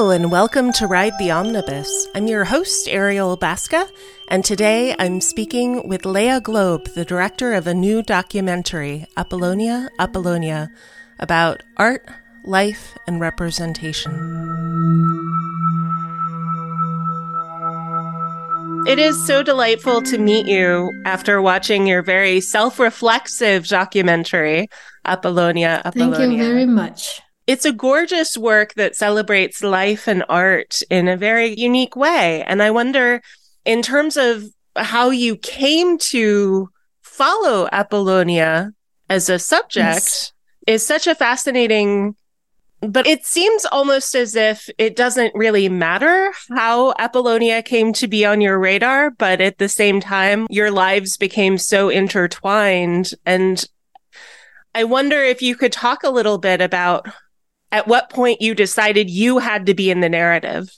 Hello, 0.00 0.12
and 0.12 0.32
welcome 0.32 0.72
to 0.72 0.86
Ride 0.86 1.12
the 1.18 1.30
Omnibus. 1.30 2.08
I'm 2.14 2.26
your 2.26 2.44
host, 2.44 2.88
Ariel 2.88 3.36
Baska, 3.36 3.86
and 4.28 4.42
today 4.42 4.96
I'm 4.98 5.20
speaking 5.20 5.86
with 5.86 6.06
Lea 6.06 6.40
Glob, 6.40 6.86
the 6.94 7.04
director 7.04 7.52
of 7.52 7.66
a 7.66 7.74
new 7.74 8.02
documentary, 8.02 9.04
Apolonia, 9.18 9.90
Apolonia, 9.98 10.70
about 11.18 11.62
art, 11.76 12.08
life, 12.46 12.96
and 13.06 13.20
representation. 13.20 14.10
It 18.86 18.98
is 18.98 19.26
so 19.26 19.42
delightful 19.42 20.00
to 20.04 20.16
meet 20.16 20.46
you 20.46 20.90
after 21.04 21.42
watching 21.42 21.86
your 21.86 22.00
very 22.00 22.40
self 22.40 22.78
reflexive 22.78 23.68
documentary, 23.68 24.68
Apolonia, 25.04 25.82
Apolonia. 25.84 26.16
Thank 26.16 26.32
you 26.32 26.38
very 26.38 26.64
much. 26.64 27.20
It's 27.50 27.64
a 27.64 27.72
gorgeous 27.72 28.38
work 28.38 28.74
that 28.74 28.94
celebrates 28.94 29.60
life 29.60 30.06
and 30.06 30.24
art 30.28 30.82
in 30.88 31.08
a 31.08 31.16
very 31.16 31.58
unique 31.58 31.96
way. 31.96 32.44
And 32.44 32.62
I 32.62 32.70
wonder, 32.70 33.22
in 33.64 33.82
terms 33.82 34.16
of 34.16 34.44
how 34.76 35.10
you 35.10 35.34
came 35.36 35.98
to 35.98 36.70
follow 37.02 37.68
Apolonia 37.72 38.70
as 39.08 39.28
a 39.28 39.40
subject, 39.40 39.74
yes. 40.06 40.32
is 40.68 40.86
such 40.86 41.08
a 41.08 41.14
fascinating 41.16 42.14
but 42.82 43.08
it 43.08 43.26
seems 43.26 43.66
almost 43.66 44.14
as 44.14 44.36
if 44.36 44.70
it 44.78 44.94
doesn't 44.94 45.34
really 45.34 45.68
matter 45.68 46.32
how 46.56 46.94
Apolonia 47.00 47.64
came 47.64 47.92
to 47.94 48.06
be 48.06 48.24
on 48.24 48.40
your 48.40 48.60
radar, 48.60 49.10
but 49.10 49.40
at 49.40 49.58
the 49.58 49.68
same 49.68 50.00
time, 50.00 50.46
your 50.50 50.70
lives 50.70 51.16
became 51.16 51.58
so 51.58 51.88
intertwined. 51.88 53.12
And 53.26 53.66
I 54.72 54.84
wonder 54.84 55.16
if 55.16 55.42
you 55.42 55.56
could 55.56 55.72
talk 55.72 56.04
a 56.04 56.10
little 56.10 56.38
bit 56.38 56.60
about 56.60 57.06
at 57.72 57.86
what 57.86 58.10
point 58.10 58.42
you 58.42 58.54
decided 58.54 59.10
you 59.10 59.38
had 59.38 59.66
to 59.66 59.74
be 59.74 59.90
in 59.90 60.00
the 60.00 60.08
narrative? 60.08 60.70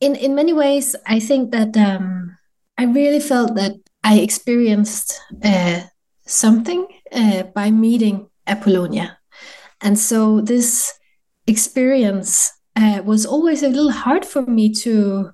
In 0.00 0.16
in 0.16 0.34
many 0.34 0.52
ways, 0.52 0.96
I 1.06 1.20
think 1.20 1.52
that 1.52 1.76
um, 1.76 2.36
I 2.76 2.84
really 2.84 3.20
felt 3.20 3.54
that 3.54 3.72
I 4.02 4.18
experienced 4.18 5.20
uh, 5.44 5.82
something 6.26 6.86
uh, 7.12 7.44
by 7.54 7.70
meeting 7.70 8.28
Apolonia, 8.46 9.18
and 9.80 9.98
so 9.98 10.40
this 10.40 10.92
experience 11.46 12.52
uh, 12.76 13.02
was 13.04 13.26
always 13.26 13.62
a 13.62 13.68
little 13.68 13.90
hard 13.90 14.24
for 14.24 14.42
me 14.42 14.72
to, 14.72 15.30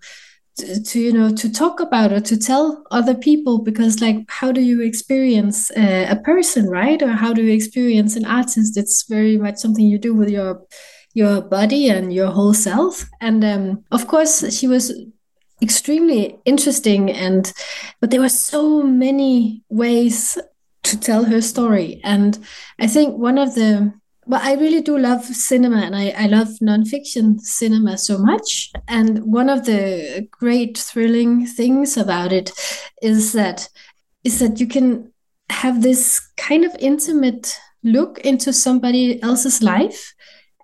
to, 0.56 0.98
you 0.98 1.12
know 1.12 1.30
to 1.34 1.52
talk 1.52 1.80
about 1.80 2.12
or 2.12 2.20
to 2.20 2.36
tell 2.36 2.82
other 2.91 3.14
people 3.14 3.62
because 3.62 4.00
like 4.00 4.16
how 4.28 4.50
do 4.50 4.60
you 4.60 4.82
experience 4.82 5.70
uh, 5.70 6.06
a 6.10 6.16
person 6.16 6.69
right? 6.69 7.00
Or 7.02 7.12
how 7.12 7.32
do 7.32 7.42
you 7.42 7.54
experience 7.54 8.16
an 8.16 8.27
artist? 8.27 8.77
It's 8.77 9.04
very 9.08 9.38
much 9.38 9.56
something 9.56 9.86
you 9.86 9.98
do 9.98 10.14
with 10.14 10.28
your 10.28 10.60
your 11.14 11.40
body 11.40 11.88
and 11.88 12.12
your 12.12 12.30
whole 12.30 12.54
self. 12.54 13.08
And 13.20 13.44
um, 13.44 13.84
of 13.90 14.06
course, 14.06 14.56
she 14.56 14.68
was 14.68 14.92
extremely 15.60 16.38
interesting 16.44 17.10
and 17.10 17.52
but 18.00 18.10
there 18.10 18.20
were 18.20 18.28
so 18.28 18.82
many 18.82 19.62
ways 19.68 20.38
to 20.84 20.98
tell 20.98 21.24
her 21.24 21.40
story 21.40 22.00
and 22.04 22.38
i 22.78 22.86
think 22.86 23.18
one 23.18 23.38
of 23.38 23.54
the 23.56 23.92
well 24.26 24.40
i 24.44 24.54
really 24.54 24.80
do 24.80 24.96
love 24.96 25.24
cinema 25.24 25.78
and 25.78 25.96
i, 25.96 26.10
I 26.10 26.26
love 26.26 26.48
nonfiction 26.62 27.40
cinema 27.40 27.98
so 27.98 28.18
much 28.18 28.70
and 28.86 29.18
one 29.24 29.48
of 29.48 29.66
the 29.66 30.28
great 30.30 30.78
thrilling 30.78 31.44
things 31.44 31.96
about 31.96 32.32
it 32.32 32.52
is 33.02 33.32
that 33.32 33.68
is 34.22 34.38
that 34.38 34.60
you 34.60 34.66
can 34.68 35.12
have 35.50 35.82
this 35.82 36.20
kind 36.36 36.64
of 36.64 36.76
intimate 36.78 37.58
look 37.82 38.18
into 38.20 38.52
somebody 38.52 39.20
else's 39.22 39.60
life 39.60 40.14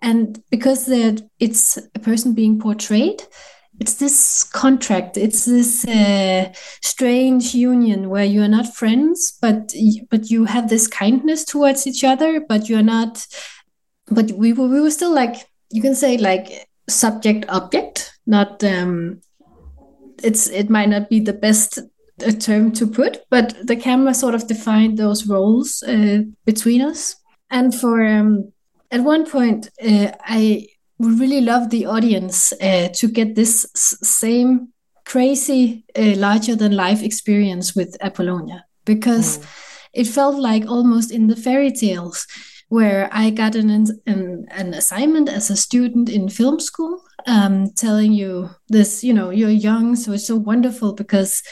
and 0.04 0.42
because 0.50 0.88
it's 1.40 1.78
a 1.94 1.98
person 1.98 2.34
being 2.34 2.60
portrayed 2.60 3.22
it's 3.80 3.94
this 3.94 4.44
contract 4.44 5.16
it's 5.16 5.46
this 5.46 5.84
uh, 5.88 6.52
strange 6.82 7.54
union 7.54 8.08
where 8.08 8.24
you 8.24 8.42
are 8.42 8.54
not 8.56 8.74
friends 8.74 9.36
but 9.40 9.74
but 10.10 10.30
you 10.30 10.44
have 10.44 10.68
this 10.68 10.86
kindness 10.86 11.44
towards 11.44 11.86
each 11.86 12.04
other 12.04 12.40
but 12.48 12.68
you're 12.68 12.90
not 12.96 13.26
but 14.08 14.30
we 14.32 14.52
were 14.52 14.68
we 14.68 14.80
were 14.80 14.90
still 14.90 15.12
like 15.12 15.48
you 15.70 15.82
can 15.82 15.94
say 15.94 16.16
like 16.18 16.68
subject 16.88 17.46
object 17.48 18.12
not 18.26 18.62
um 18.62 19.20
it's 20.22 20.48
it 20.48 20.70
might 20.70 20.88
not 20.88 21.08
be 21.08 21.18
the 21.18 21.32
best 21.32 21.78
uh, 21.78 22.30
term 22.32 22.70
to 22.70 22.86
put 22.86 23.24
but 23.30 23.56
the 23.66 23.76
camera 23.76 24.14
sort 24.14 24.34
of 24.34 24.46
defined 24.46 24.98
those 24.98 25.26
roles 25.26 25.82
uh, 25.82 26.20
between 26.44 26.80
us. 26.80 27.16
And 27.50 27.74
for 27.74 28.04
um 28.04 28.53
at 28.94 29.00
one 29.00 29.28
point, 29.28 29.70
uh, 29.82 30.12
I 30.20 30.68
would 30.98 31.18
really 31.18 31.40
love 31.40 31.70
the 31.70 31.86
audience 31.86 32.52
uh, 32.52 32.88
to 32.94 33.08
get 33.08 33.34
this 33.34 33.66
same 33.74 34.68
crazy, 35.04 35.84
uh, 35.98 36.14
larger 36.16 36.54
than 36.54 36.76
life 36.76 37.02
experience 37.02 37.74
with 37.74 37.96
Apolonia 38.00 38.64
because 38.84 39.38
mm. 39.38 39.46
it 39.94 40.06
felt 40.06 40.36
like 40.36 40.66
almost 40.66 41.10
in 41.10 41.26
the 41.26 41.34
fairy 41.34 41.72
tales 41.72 42.24
where 42.68 43.08
I 43.10 43.30
got 43.30 43.56
an, 43.56 43.68
an, 44.06 44.46
an 44.50 44.74
assignment 44.74 45.28
as 45.28 45.50
a 45.50 45.56
student 45.56 46.08
in 46.08 46.28
film 46.28 46.60
school, 46.60 47.02
um, 47.26 47.72
telling 47.76 48.12
you 48.12 48.50
this, 48.68 49.02
you 49.02 49.12
know, 49.12 49.30
you're 49.30 49.50
young, 49.70 49.96
so 49.96 50.12
it's 50.12 50.28
so 50.28 50.36
wonderful 50.36 50.92
because 50.92 51.42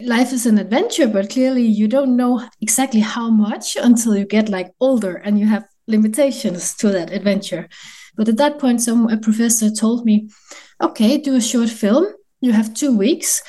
life 0.00 0.32
is 0.32 0.46
an 0.46 0.58
adventure, 0.58 1.06
but 1.06 1.28
clearly 1.28 1.66
you 1.66 1.86
don't 1.86 2.16
know 2.16 2.48
exactly 2.62 3.00
how 3.00 3.28
much 3.28 3.76
until 3.76 4.16
you 4.16 4.24
get 4.24 4.48
like 4.48 4.72
older 4.80 5.16
and 5.16 5.38
you 5.38 5.46
have 5.46 5.64
limitations 5.88 6.74
to 6.76 6.90
that 6.90 7.12
adventure. 7.12 7.68
But 8.16 8.28
at 8.28 8.36
that 8.36 8.58
point, 8.58 8.80
some 8.80 9.08
a 9.08 9.16
professor 9.16 9.70
told 9.70 10.04
me, 10.04 10.28
"Okay, 10.80 11.18
do 11.18 11.34
a 11.34 11.40
short 11.40 11.70
film. 11.70 12.04
You 12.40 12.52
have 12.52 12.74
two 12.74 12.96
weeks. 12.96 13.42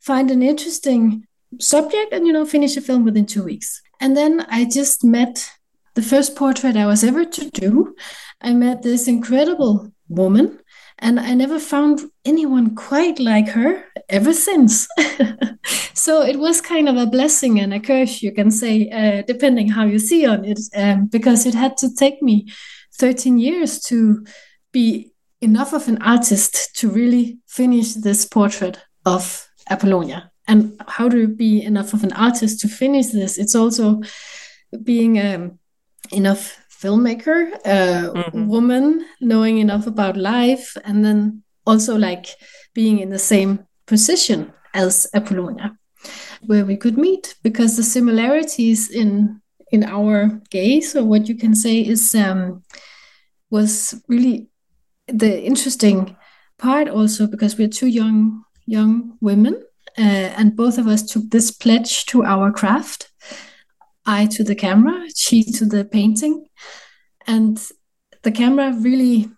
Find 0.00 0.30
an 0.30 0.42
interesting 0.42 1.26
subject, 1.58 2.12
and 2.12 2.26
you 2.26 2.32
know, 2.32 2.44
finish 2.44 2.76
a 2.76 2.80
film 2.80 3.04
within 3.04 3.26
two 3.26 3.42
weeks." 3.42 3.82
And 4.00 4.16
then 4.16 4.46
I 4.48 4.64
just 4.64 5.02
met 5.02 5.50
the 5.94 6.02
first 6.02 6.36
portrait 6.36 6.76
I 6.76 6.86
was 6.86 7.02
ever 7.02 7.24
to 7.24 7.50
do. 7.50 7.94
I 8.40 8.52
met 8.52 8.82
this 8.82 9.08
incredible 9.08 9.90
woman 10.08 10.58
and 10.98 11.20
I 11.20 11.34
never 11.34 11.58
found 11.58 12.00
anyone 12.24 12.74
quite 12.74 13.18
like 13.18 13.48
her 13.48 13.84
ever 14.08 14.32
since. 14.32 14.88
so 15.94 16.22
it 16.22 16.38
was 16.38 16.60
kind 16.60 16.88
of 16.88 16.96
a 16.96 17.06
blessing 17.06 17.60
and 17.60 17.74
a 17.74 17.80
curse, 17.80 18.22
you 18.22 18.32
can 18.32 18.50
say, 18.50 18.88
uh, 18.90 19.22
depending 19.22 19.68
how 19.68 19.84
you 19.84 19.98
see 19.98 20.24
on 20.26 20.44
it, 20.44 20.60
um, 20.74 21.06
because 21.06 21.44
it 21.44 21.54
had 21.54 21.76
to 21.78 21.94
take 21.94 22.22
me 22.22 22.48
13 22.94 23.38
years 23.38 23.80
to 23.80 24.24
be 24.72 25.12
enough 25.42 25.74
of 25.74 25.86
an 25.88 26.00
artist 26.02 26.74
to 26.76 26.88
really 26.88 27.38
finish 27.46 27.92
this 27.94 28.24
portrait 28.24 28.80
of 29.04 29.46
Apolonia. 29.68 30.30
And 30.48 30.80
how 30.86 31.08
to 31.08 31.28
be 31.28 31.62
enough 31.62 31.92
of 31.92 32.04
an 32.04 32.12
artist 32.12 32.60
to 32.60 32.68
finish 32.68 33.08
this? 33.08 33.36
It's 33.36 33.54
also 33.54 34.00
being 34.82 35.18
um, 35.20 35.58
enough 36.10 36.58
filmmaker, 36.80 37.52
a 37.64 38.12
mm-hmm. 38.12 38.46
woman 38.46 39.06
knowing 39.20 39.58
enough 39.58 39.86
about 39.86 40.16
life, 40.16 40.76
and 40.84 41.04
then 41.04 41.42
also 41.66 41.96
like 41.96 42.26
being 42.74 42.98
in 42.98 43.10
the 43.10 43.18
same 43.18 43.66
position 43.86 44.52
as 44.74 45.06
Apolonia, 45.14 45.76
where 46.46 46.64
we 46.64 46.76
could 46.76 46.98
meet 46.98 47.34
because 47.42 47.76
the 47.76 47.82
similarities 47.82 48.90
in 48.90 49.40
in 49.72 49.82
our 49.84 50.40
gaze, 50.50 50.94
or 50.94 51.04
what 51.04 51.28
you 51.28 51.34
can 51.34 51.54
say, 51.54 51.80
is 51.80 52.14
um, 52.14 52.62
was 53.50 54.00
really 54.08 54.48
the 55.08 55.42
interesting 55.42 56.16
part 56.58 56.88
also 56.88 57.26
because 57.26 57.58
we're 57.58 57.68
two 57.68 57.86
young 57.86 58.44
young 58.66 59.16
women 59.20 59.62
uh, 59.98 60.28
and 60.36 60.56
both 60.56 60.78
of 60.78 60.86
us 60.86 61.02
took 61.02 61.30
this 61.30 61.50
pledge 61.50 62.04
to 62.06 62.24
our 62.24 62.50
craft 62.50 63.10
I 64.06 64.26
to 64.26 64.44
the 64.44 64.54
camera, 64.54 65.04
she 65.14 65.42
to 65.42 65.66
the 65.66 65.84
painting. 65.84 66.46
And 67.26 67.60
the 68.22 68.30
camera 68.30 68.72
really, 68.72 69.28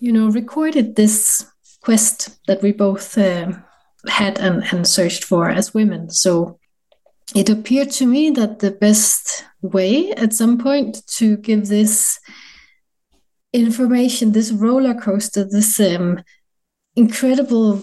you 0.00 0.12
know, 0.12 0.28
recorded 0.28 0.96
this 0.96 1.46
quest 1.82 2.38
that 2.46 2.62
we 2.62 2.72
both 2.72 3.16
uh, 3.18 3.52
had 4.08 4.38
and, 4.38 4.64
and 4.72 4.86
searched 4.86 5.24
for 5.24 5.50
as 5.50 5.74
women. 5.74 6.10
So 6.10 6.58
it 7.34 7.50
appeared 7.50 7.90
to 7.92 8.06
me 8.06 8.30
that 8.30 8.60
the 8.60 8.70
best 8.70 9.44
way 9.60 10.12
at 10.12 10.32
some 10.32 10.58
point 10.58 11.06
to 11.16 11.36
give 11.36 11.68
this 11.68 12.18
information, 13.52 14.32
this 14.32 14.52
roller 14.52 14.94
coaster, 14.94 15.44
this 15.44 15.78
um, 15.80 16.22
incredible, 16.96 17.82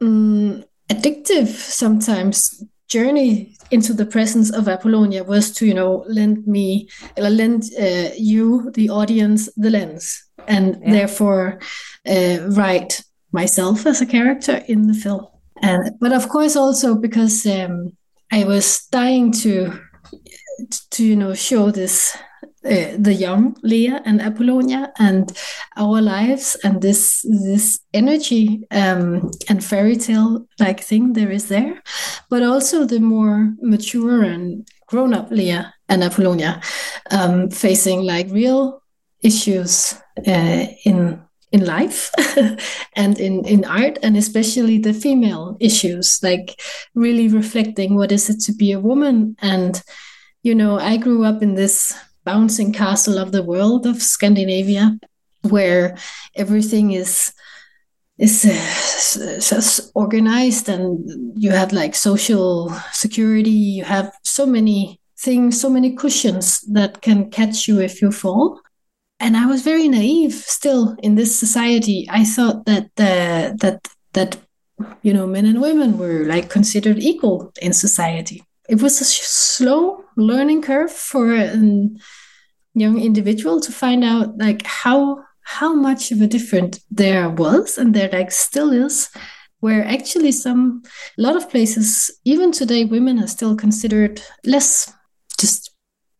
um, 0.00 0.64
addictive 0.90 1.48
sometimes 1.48 2.62
journey 2.88 3.56
into 3.72 3.92
the 3.92 4.06
presence 4.06 4.52
of 4.52 4.68
Apolonia 4.68 5.24
was 5.24 5.50
to, 5.52 5.66
you 5.66 5.74
know, 5.74 6.04
lend 6.06 6.46
me, 6.46 6.88
lend 7.16 7.64
uh, 7.80 8.10
you, 8.16 8.70
the 8.74 8.90
audience, 8.90 9.48
the 9.56 9.70
lens, 9.70 10.24
and 10.46 10.78
yeah. 10.82 10.92
therefore 10.92 11.60
uh, 12.06 12.38
write 12.50 13.02
myself 13.32 13.86
as 13.86 14.00
a 14.00 14.06
character 14.06 14.62
in 14.68 14.86
the 14.86 14.94
film. 14.94 15.26
And 15.62 15.98
but 16.00 16.12
of 16.12 16.28
course 16.28 16.56
also 16.56 16.94
because 16.94 17.46
um, 17.46 17.96
I 18.32 18.44
was 18.44 18.86
dying 18.90 19.32
to, 19.42 19.78
to 20.90 21.04
you 21.04 21.16
know, 21.16 21.34
show 21.34 21.70
this 21.70 22.16
uh, 22.64 22.96
the 22.96 23.12
young 23.12 23.56
Lea 23.62 23.98
and 24.04 24.20
Apolonia 24.20 24.92
and 24.96 25.36
our 25.76 26.00
lives 26.00 26.56
and 26.62 26.80
this 26.80 27.26
this 27.28 27.80
energy 27.92 28.64
um, 28.70 29.32
and 29.48 29.64
fairy 29.64 29.96
tale 29.96 30.46
like 30.60 30.80
thing 30.80 31.12
there 31.12 31.32
is 31.32 31.48
there, 31.48 31.82
but 32.32 32.42
also 32.42 32.86
the 32.86 32.98
more 32.98 33.52
mature 33.60 34.22
and 34.22 34.66
grown 34.86 35.12
up 35.12 35.30
Lea 35.30 35.66
and 35.90 36.02
Apolonia 36.02 36.62
um, 37.10 37.50
facing 37.50 38.06
like 38.06 38.26
real 38.30 38.82
issues 39.20 39.94
uh, 40.26 40.64
in 40.86 41.20
in 41.50 41.66
life 41.66 42.10
and 42.96 43.20
in 43.20 43.44
in 43.44 43.66
art 43.66 43.98
and 44.02 44.16
especially 44.16 44.78
the 44.78 44.94
female 44.94 45.58
issues 45.60 46.20
like 46.22 46.58
really 46.94 47.28
reflecting 47.28 47.96
what 47.96 48.10
is 48.10 48.30
it 48.30 48.40
to 48.40 48.52
be 48.54 48.72
a 48.72 48.80
woman. 48.80 49.36
And 49.42 49.82
you 50.42 50.54
know 50.54 50.78
i 50.78 50.96
grew 50.96 51.26
up 51.26 51.42
in 51.42 51.54
this 51.54 51.92
bouncing 52.24 52.72
castle 52.72 53.18
of 53.18 53.32
the 53.32 53.42
world 53.42 53.84
of 53.84 54.00
Scandinavia, 54.00 54.98
where 55.42 55.98
everything 56.34 56.92
is 56.92 57.34
is 58.22 59.52
uh, 59.52 59.90
organized 59.94 60.68
and 60.68 61.32
you 61.36 61.50
have 61.50 61.72
like 61.72 61.94
social 61.94 62.70
security. 62.92 63.50
You 63.50 63.84
have 63.84 64.12
so 64.22 64.46
many 64.46 65.00
things 65.22 65.60
so 65.60 65.70
many 65.70 65.94
cushions 65.94 66.60
that 66.72 67.00
can 67.00 67.30
catch 67.30 67.68
you 67.68 67.80
if 67.80 68.02
you 68.02 68.10
fall. 68.10 68.60
And 69.20 69.36
i 69.36 69.46
was 69.46 69.62
very 69.62 69.86
naive 69.88 70.34
still 70.34 70.96
in 71.02 71.14
this 71.14 71.38
society. 71.38 72.06
I 72.10 72.24
thought 72.24 72.64
that 72.66 72.86
uh, 72.98 73.54
that 73.62 73.88
that 74.14 74.36
you 75.02 75.14
know 75.14 75.26
men 75.26 75.46
and 75.46 75.60
women 75.60 75.96
were 75.96 76.24
like 76.26 76.50
considered 76.50 76.98
equal 76.98 77.52
in 77.62 77.72
society. 77.72 78.42
It 78.68 78.82
was 78.82 79.00
a 79.00 79.04
slow 79.04 80.04
learning 80.16 80.62
curve 80.62 80.90
for 80.90 81.34
a 81.34 81.54
young 82.74 83.00
individual 83.00 83.60
to 83.60 83.70
find 83.70 84.02
out 84.02 84.38
like 84.38 84.66
how 84.66 85.22
how 85.44 85.74
much 85.74 86.12
of 86.12 86.20
a 86.20 86.26
difference 86.26 86.80
there 86.90 87.28
was 87.28 87.78
and 87.78 87.94
there 87.94 88.08
like 88.12 88.30
still 88.30 88.72
is 88.72 89.10
where 89.60 89.84
actually 89.84 90.32
some 90.32 90.82
a 91.18 91.22
lot 91.22 91.36
of 91.36 91.48
places 91.48 92.10
even 92.24 92.50
today 92.52 92.84
women 92.84 93.18
are 93.18 93.28
still 93.28 93.54
considered 93.56 94.20
less 94.44 94.92
just 95.38 95.70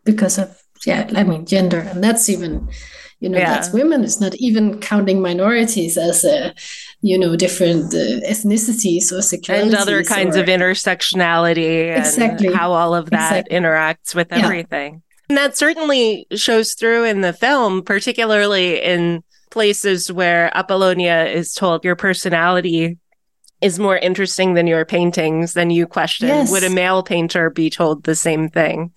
because 0.04 0.38
of 0.38 0.62
yeah 0.86 1.08
i 1.16 1.22
mean 1.22 1.44
gender 1.46 1.80
and 1.80 2.02
that's 2.02 2.28
even 2.28 2.68
you 3.20 3.28
know 3.28 3.38
yeah. 3.38 3.54
that's 3.54 3.72
women 3.72 4.02
it's 4.04 4.20
not 4.20 4.34
even 4.36 4.80
counting 4.80 5.20
minorities 5.20 5.96
as 5.96 6.24
a 6.24 6.54
you 7.00 7.16
know 7.18 7.36
different 7.36 7.94
uh, 7.94 8.20
ethnicities 8.28 9.12
or 9.12 9.18
sexualities 9.18 9.62
and 9.62 9.74
other 9.74 10.02
kinds 10.02 10.36
or, 10.36 10.40
of 10.40 10.46
intersectionality 10.46 11.96
exactly 11.96 12.52
how 12.52 12.72
all 12.72 12.94
of 12.94 13.10
that 13.10 13.46
exactly. 13.46 13.56
interacts 13.56 14.14
with 14.14 14.32
everything 14.32 14.94
yeah. 14.94 15.11
And 15.32 15.38
that 15.38 15.56
certainly 15.56 16.26
shows 16.34 16.74
through 16.74 17.04
in 17.04 17.22
the 17.22 17.32
film 17.32 17.80
particularly 17.80 18.82
in 18.82 19.24
places 19.50 20.12
where 20.12 20.52
apolonia 20.54 21.24
is 21.24 21.54
told 21.54 21.86
your 21.86 21.96
personality 21.96 22.98
is 23.62 23.78
more 23.78 23.96
interesting 23.96 24.52
than 24.52 24.66
your 24.66 24.84
paintings 24.84 25.54
then 25.54 25.70
you 25.70 25.86
question 25.86 26.28
yes. 26.28 26.50
would 26.50 26.62
a 26.62 26.68
male 26.68 27.02
painter 27.02 27.48
be 27.48 27.70
told 27.70 28.04
the 28.04 28.14
same 28.14 28.50
thing 28.50 28.92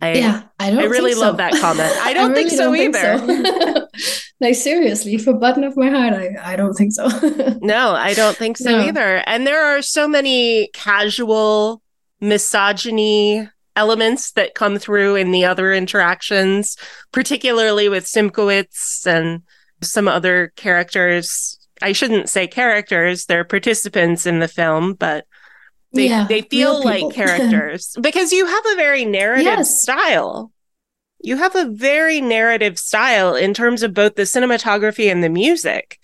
I, 0.00 0.14
yeah, 0.14 0.42
I 0.58 0.70
don't. 0.70 0.80
I 0.80 0.84
really 0.86 1.14
love 1.14 1.36
that 1.36 1.52
comment. 1.52 1.92
I 2.00 2.12
don't 2.14 2.32
I 2.32 2.34
really 2.34 2.48
think 2.48 2.58
so 2.58 2.74
don't 2.74 2.76
either. 2.76 3.18
Think 3.18 3.96
so. 3.98 4.20
like 4.40 4.54
seriously, 4.54 5.18
for 5.18 5.34
button 5.34 5.62
of 5.62 5.76
my 5.76 5.88
heart, 5.88 6.14
I, 6.14 6.36
I 6.42 6.56
don't 6.56 6.74
think 6.74 6.92
so. 6.92 7.06
no, 7.62 7.92
I 7.92 8.12
don't 8.14 8.36
think 8.36 8.56
so 8.56 8.70
no. 8.70 8.80
either. 8.80 9.22
And 9.26 9.46
there 9.46 9.62
are 9.64 9.82
so 9.82 10.08
many 10.08 10.68
casual 10.72 11.80
misogyny 12.20 13.48
elements 13.76 14.32
that 14.32 14.54
come 14.54 14.78
through 14.78 15.16
in 15.16 15.30
the 15.30 15.44
other 15.44 15.72
interactions, 15.72 16.76
particularly 17.12 17.88
with 17.88 18.04
Simkowitz 18.04 19.06
and 19.06 19.42
some 19.82 20.08
other 20.08 20.52
characters. 20.56 21.58
I 21.82 21.92
shouldn't 21.92 22.28
say 22.28 22.46
characters; 22.46 23.26
they're 23.26 23.44
participants 23.44 24.26
in 24.26 24.38
the 24.38 24.48
film, 24.48 24.94
but 24.94 25.26
they, 25.92 26.08
yeah, 26.08 26.26
they 26.28 26.42
feel 26.42 26.82
like 26.82 27.10
characters 27.14 27.96
because 28.00 28.32
you 28.32 28.46
have 28.46 28.66
a 28.66 28.76
very 28.76 29.04
narrative 29.04 29.44
yes. 29.44 29.80
style. 29.80 30.52
You 31.20 31.36
have 31.38 31.56
a 31.56 31.70
very 31.70 32.20
narrative 32.20 32.78
style 32.78 33.34
in 33.34 33.54
terms 33.54 33.82
of 33.82 33.94
both 33.94 34.14
the 34.14 34.22
cinematography 34.22 35.10
and 35.10 35.24
the 35.24 35.30
music. 35.30 35.98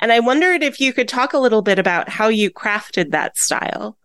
And 0.00 0.10
I 0.10 0.18
wondered 0.18 0.64
if 0.64 0.80
you 0.80 0.92
could 0.92 1.08
talk 1.08 1.32
a 1.32 1.38
little 1.38 1.62
bit 1.62 1.78
about 1.78 2.08
how 2.08 2.26
you 2.28 2.50
crafted 2.50 3.10
that 3.10 3.38
style. 3.38 3.96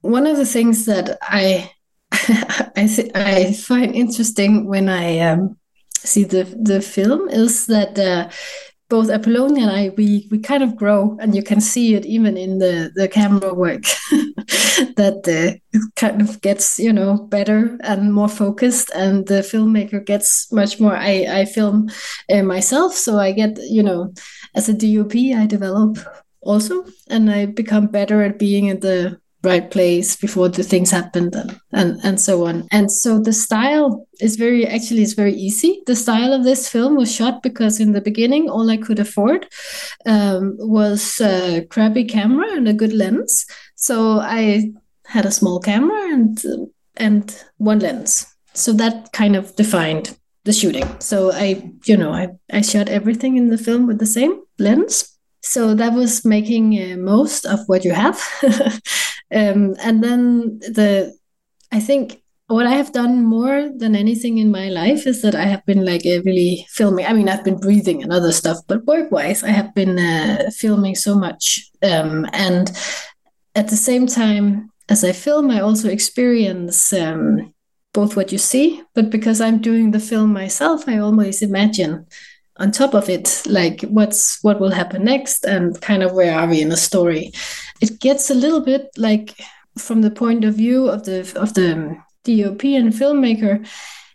One 0.00 0.26
of 0.26 0.38
the 0.38 0.46
things 0.46 0.86
that 0.86 1.18
I 1.20 1.70
I, 2.76 2.86
th- 2.86 3.10
I 3.14 3.52
find 3.52 3.94
interesting 3.94 4.66
when 4.66 4.88
I 4.88 5.18
um, 5.20 5.56
see 5.98 6.24
the 6.24 6.44
the 6.44 6.80
film 6.80 7.28
is 7.28 7.66
that 7.66 7.98
uh, 7.98 8.30
both 8.88 9.10
Apolonia 9.10 9.64
and 9.64 9.70
I, 9.70 9.88
we 9.96 10.28
we 10.30 10.38
kind 10.38 10.62
of 10.62 10.76
grow, 10.76 11.16
and 11.20 11.34
you 11.34 11.42
can 11.42 11.60
see 11.60 11.94
it 11.94 12.06
even 12.06 12.36
in 12.36 12.58
the 12.58 12.92
the 12.94 13.08
camera 13.08 13.52
work 13.52 13.82
that 14.96 15.22
the 15.24 15.60
it 15.72 15.82
kind 15.96 16.22
of 16.22 16.40
gets 16.40 16.78
you 16.78 16.92
know 16.92 17.16
better 17.16 17.76
and 17.82 18.12
more 18.12 18.28
focused, 18.28 18.90
and 18.94 19.26
the 19.26 19.42
filmmaker 19.42 20.04
gets 20.04 20.50
much 20.52 20.80
more. 20.80 20.96
I 20.96 21.26
I 21.40 21.44
film 21.44 21.88
uh, 22.32 22.42
myself, 22.42 22.94
so 22.94 23.18
I 23.18 23.32
get 23.32 23.58
you 23.62 23.82
know 23.82 24.12
as 24.54 24.68
a 24.68 24.74
DOP, 24.74 25.14
I 25.36 25.46
develop 25.46 25.98
also, 26.40 26.84
and 27.10 27.30
I 27.30 27.46
become 27.46 27.88
better 27.88 28.22
at 28.22 28.38
being 28.38 28.66
in 28.66 28.80
the 28.80 29.20
right 29.46 29.70
place 29.70 30.16
before 30.16 30.48
the 30.48 30.62
things 30.62 30.90
happened 30.90 31.34
and, 31.34 31.60
and 31.72 32.00
and 32.04 32.20
so 32.20 32.46
on. 32.46 32.66
And 32.72 32.90
so 32.90 33.18
the 33.18 33.32
style 33.32 34.06
is 34.20 34.36
very 34.36 34.66
actually 34.66 35.02
it's 35.02 35.12
very 35.14 35.34
easy. 35.34 35.82
The 35.86 35.96
style 35.96 36.32
of 36.32 36.44
this 36.44 36.68
film 36.68 36.96
was 36.96 37.14
shot 37.14 37.42
because 37.42 37.80
in 37.80 37.92
the 37.92 38.00
beginning 38.00 38.50
all 38.50 38.68
i 38.70 38.76
could 38.76 38.98
afford 38.98 39.46
um, 40.04 40.56
was 40.58 41.20
a 41.20 41.64
crappy 41.70 42.04
camera 42.04 42.48
and 42.56 42.68
a 42.68 42.78
good 42.82 42.92
lens. 42.92 43.46
So 43.76 44.18
i 44.20 44.72
had 45.06 45.26
a 45.26 45.36
small 45.38 45.60
camera 45.60 46.12
and 46.12 46.42
and 46.96 47.24
one 47.58 47.78
lens. 47.78 48.26
So 48.54 48.72
that 48.72 49.12
kind 49.12 49.36
of 49.36 49.54
defined 49.56 50.16
the 50.44 50.52
shooting. 50.52 50.88
So 51.00 51.32
i 51.32 51.70
you 51.84 51.96
know 51.96 52.12
i 52.12 52.28
i 52.52 52.60
shot 52.60 52.88
everything 52.88 53.36
in 53.36 53.48
the 53.48 53.58
film 53.66 53.86
with 53.86 53.98
the 53.98 54.12
same 54.18 54.40
lens. 54.58 55.12
So 55.42 55.74
that 55.74 55.92
was 55.92 56.24
making 56.24 56.66
uh, 56.74 56.96
most 56.96 57.46
of 57.46 57.60
what 57.68 57.84
you 57.84 57.92
have 57.92 58.18
um, 59.34 59.74
and 59.80 60.02
then 60.02 60.58
the 60.60 61.16
i 61.72 61.80
think 61.80 62.22
what 62.48 62.66
i 62.66 62.70
have 62.70 62.92
done 62.92 63.24
more 63.24 63.68
than 63.76 63.96
anything 63.96 64.38
in 64.38 64.50
my 64.50 64.68
life 64.68 65.06
is 65.06 65.22
that 65.22 65.34
i 65.34 65.44
have 65.44 65.64
been 65.66 65.84
like 65.84 66.06
uh, 66.06 66.22
really 66.24 66.66
filming. 66.70 67.06
I 67.06 67.12
mean 67.12 67.28
i've 67.28 67.44
been 67.44 67.58
breathing 67.58 68.02
and 68.02 68.12
other 68.12 68.32
stuff 68.32 68.58
but 68.68 68.84
work 68.84 69.10
wise 69.10 69.42
i 69.42 69.50
have 69.50 69.74
been 69.74 69.98
uh, 69.98 70.50
filming 70.54 70.94
so 70.94 71.16
much. 71.16 71.70
Um, 71.82 72.26
and 72.32 72.70
at 73.54 73.68
the 73.68 73.76
same 73.76 74.06
time 74.06 74.70
as 74.88 75.02
i 75.02 75.12
film 75.12 75.50
i 75.50 75.60
also 75.60 75.88
experience 75.88 76.92
um, 76.92 77.52
both 77.92 78.16
what 78.16 78.30
you 78.30 78.38
see 78.38 78.82
but 78.94 79.10
because 79.10 79.40
i'm 79.40 79.58
doing 79.58 79.90
the 79.90 80.00
film 80.00 80.32
myself 80.32 80.88
i 80.88 80.98
always 80.98 81.42
imagine 81.42 82.06
on 82.58 82.70
top 82.70 82.94
of 82.94 83.08
it 83.08 83.42
like 83.46 83.82
what's 83.82 84.42
what 84.42 84.60
will 84.60 84.70
happen 84.70 85.04
next 85.04 85.44
and 85.44 85.80
kind 85.80 86.02
of 86.02 86.12
where 86.12 86.38
are 86.38 86.48
we 86.48 86.60
in 86.60 86.68
the 86.68 86.76
story 86.76 87.32
it 87.80 88.00
gets 88.00 88.30
a 88.30 88.34
little 88.34 88.60
bit 88.60 88.88
like 88.96 89.34
from 89.78 90.02
the 90.02 90.10
point 90.10 90.44
of 90.44 90.54
view 90.54 90.88
of 90.88 91.04
the 91.04 91.20
of 91.36 91.54
the 91.54 91.98
and 92.26 92.92
filmmaker 92.92 93.64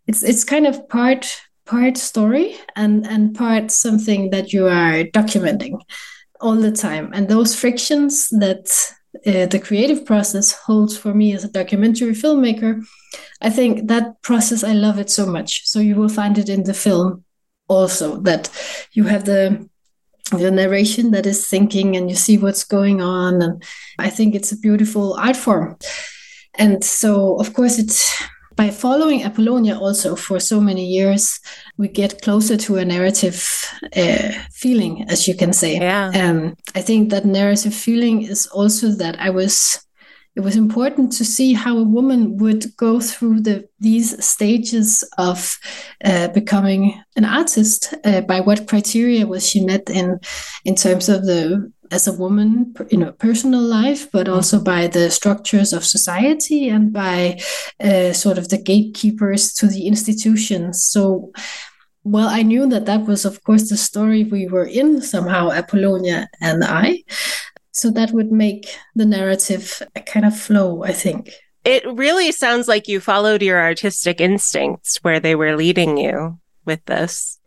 it's 0.08 0.24
it's 0.24 0.44
kind 0.44 0.68
of 0.68 0.88
part 0.90 1.42
part 1.66 1.98
story 1.98 2.56
and 2.76 3.08
and 3.08 3.36
part 3.36 3.72
something 3.72 4.30
that 4.32 4.52
you 4.52 4.68
are 4.68 5.04
documenting 5.04 5.80
all 6.42 6.56
the 6.56 6.72
time. 6.72 7.12
And 7.14 7.28
those 7.28 7.56
frictions 7.56 8.28
that 8.30 8.68
uh, 9.26 9.46
the 9.46 9.60
creative 9.60 10.06
process 10.06 10.52
holds 10.52 10.98
for 10.98 11.14
me 11.14 11.34
as 11.34 11.44
a 11.44 11.52
documentary 11.52 12.14
filmmaker 12.14 12.82
i 13.42 13.50
think 13.50 13.90
that 13.90 14.22
process 14.22 14.64
i 14.64 14.74
love 14.74 15.00
it 15.00 15.10
so 15.10 15.26
much. 15.26 15.68
So 15.68 15.80
you 15.80 15.96
will 15.96 16.10
find 16.10 16.38
it 16.38 16.50
in 16.50 16.64
the 16.64 16.74
film 16.74 17.24
also 17.68 18.18
that 18.22 18.50
you 18.94 19.04
have 19.06 19.26
the 19.26 19.70
the 20.40 20.52
narration 20.52 21.12
that 21.12 21.26
is 21.26 21.48
thinking 21.48 21.96
and 21.96 22.10
you 22.10 22.16
see 22.16 22.38
what's 22.38 22.64
going 22.64 23.02
on. 23.02 23.42
And 23.42 23.64
i 24.00 24.10
think 24.10 24.36
it's 24.36 24.52
a 24.52 24.58
beautiful 24.58 25.14
art 25.14 25.38
form. 25.38 25.78
And 26.56 26.84
so 26.84 27.40
of 27.40 27.54
course 27.54 27.80
it's 27.80 28.22
by 28.56 28.70
following 28.70 29.24
apolonia 29.24 29.78
also 29.78 30.16
for 30.16 30.40
so 30.40 30.60
many 30.60 30.86
years 30.86 31.40
we 31.78 31.88
get 31.88 32.22
closer 32.22 32.58
to 32.58 32.78
a 32.78 32.86
narrative 32.86 33.38
uh, 33.96 34.32
feeling 34.52 35.06
as 35.10 35.28
you 35.28 35.36
can 35.36 35.54
say. 35.54 35.78
Yeah. 35.78 36.12
Um, 36.14 36.56
i 36.76 36.82
think 36.82 37.10
that 37.10 37.26
narrative 37.26 37.74
feeling 37.74 38.24
is 38.24 38.48
also 38.48 38.90
that 38.90 39.16
i 39.20 39.30
was 39.30 39.86
it 40.36 40.42
was 40.42 40.56
important 40.56 41.12
to 41.14 41.26
see 41.26 41.54
how 41.54 41.78
a 41.78 41.84
woman 41.84 42.38
would 42.38 42.76
go 42.78 43.00
through 43.02 43.42
the 43.42 43.68
these 43.80 44.24
stages 44.24 45.04
of 45.18 45.58
uh, 46.06 46.30
becoming 46.30 47.02
an 47.16 47.26
artist. 47.26 47.94
Uh, 48.06 48.22
by 48.22 48.40
what 48.40 48.68
criteria 48.68 49.28
was 49.28 49.48
she 49.48 49.66
met 49.66 49.90
in 49.90 50.20
in 50.64 50.76
terms 50.76 51.10
of 51.10 51.26
the 51.26 51.72
as 51.92 52.08
a 52.08 52.14
woman 52.14 52.74
in 52.90 53.04
a 53.04 53.12
personal 53.12 53.62
life, 53.62 54.10
but 54.12 54.26
mm-hmm. 54.26 54.36
also 54.36 54.64
by 54.64 54.88
the 54.88 55.12
structures 55.12 55.74
of 55.74 55.86
society 55.86 56.70
and 56.70 56.94
by 56.94 57.40
uh, 57.84 58.14
sort 58.14 58.38
of 58.38 58.48
the 58.50 58.58
gatekeepers 58.58 59.54
to 59.54 59.68
the 59.68 59.86
institutions. 59.86 60.84
So, 60.84 61.34
well, 62.04 62.30
I 62.30 62.42
knew 62.42 62.66
that 62.70 62.86
that 62.86 63.06
was, 63.06 63.26
of 63.26 63.44
course, 63.44 63.70
the 63.70 63.78
story 63.78 64.24
we 64.24 64.48
were 64.48 64.66
in 64.66 65.02
somehow, 65.02 65.50
Apolonia 65.50 66.30
and 66.40 66.64
I. 66.64 67.04
So 67.72 67.90
that 67.92 68.12
would 68.12 68.32
make 68.32 68.68
the 68.96 69.06
narrative 69.06 69.82
a 69.96 70.02
kind 70.02 70.26
of 70.26 70.38
flow, 70.38 70.84
I 70.84 70.92
think. 70.92 71.32
It 71.64 71.84
really 71.86 72.32
sounds 72.32 72.68
like 72.68 72.88
you 72.88 73.00
followed 73.00 73.42
your 73.42 73.62
artistic 73.62 74.20
instincts 74.20 74.98
where 75.04 75.20
they 75.20 75.36
were 75.36 75.56
leading 75.56 75.98
you 75.98 76.40
with 76.66 76.84
this. 76.86 77.40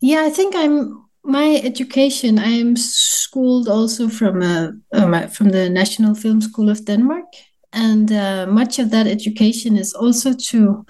Yeah, 0.00 0.24
I 0.24 0.30
think 0.30 0.54
I'm 0.56 1.04
my 1.22 1.60
education. 1.64 2.38
I 2.38 2.50
am 2.50 2.76
schooled 2.76 3.68
also 3.68 4.08
from 4.08 4.42
a 4.42 4.72
um, 4.92 5.28
from 5.28 5.50
the 5.50 5.70
National 5.70 6.14
Film 6.14 6.40
School 6.40 6.68
of 6.68 6.84
Denmark, 6.84 7.24
and 7.72 8.12
uh, 8.12 8.46
much 8.46 8.78
of 8.78 8.90
that 8.90 9.06
education 9.06 9.76
is 9.76 9.94
also 9.94 10.34
to 10.50 10.84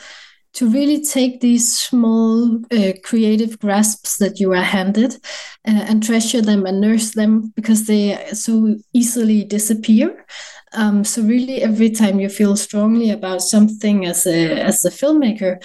to 0.54 0.68
really 0.68 1.02
take 1.02 1.40
these 1.40 1.76
small 1.76 2.60
uh, 2.72 2.92
creative 3.02 3.58
grasps 3.58 4.18
that 4.18 4.38
you 4.38 4.52
are 4.52 4.62
handed 4.62 5.14
uh, 5.66 5.84
and 5.88 6.02
treasure 6.02 6.40
them 6.40 6.64
and 6.64 6.80
nurse 6.80 7.14
them 7.14 7.52
because 7.56 7.86
they 7.86 8.16
so 8.32 8.76
easily 8.92 9.44
disappear. 9.44 10.24
Um, 10.72 11.04
so 11.04 11.22
really, 11.22 11.62
every 11.62 11.90
time 11.90 12.20
you 12.20 12.28
feel 12.28 12.56
strongly 12.56 13.10
about 13.10 13.42
something 13.42 14.06
as 14.06 14.26
a 14.26 14.60
as 14.60 14.84
a 14.84 14.90
filmmaker, 14.90 15.62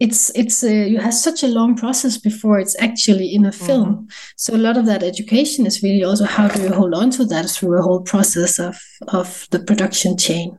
it's 0.00 0.30
it's 0.36 0.62
a, 0.62 0.88
you 0.88 0.98
have 0.98 1.14
such 1.14 1.42
a 1.42 1.48
long 1.48 1.76
process 1.76 2.16
before 2.16 2.60
it's 2.60 2.76
actually 2.80 3.34
in 3.34 3.44
a 3.46 3.52
film. 3.52 3.94
Mm-hmm. 3.94 4.06
So 4.36 4.54
a 4.54 4.64
lot 4.66 4.76
of 4.76 4.86
that 4.86 5.02
education 5.02 5.66
is 5.66 5.82
really 5.82 6.04
also 6.04 6.24
how 6.24 6.48
do 6.48 6.62
you 6.62 6.72
hold 6.72 6.94
on 6.94 7.10
to 7.10 7.24
that 7.26 7.50
through 7.50 7.78
a 7.78 7.82
whole 7.82 8.02
process 8.02 8.58
of 8.58 8.78
of 9.08 9.46
the 9.50 9.58
production 9.58 10.16
chain 10.16 10.58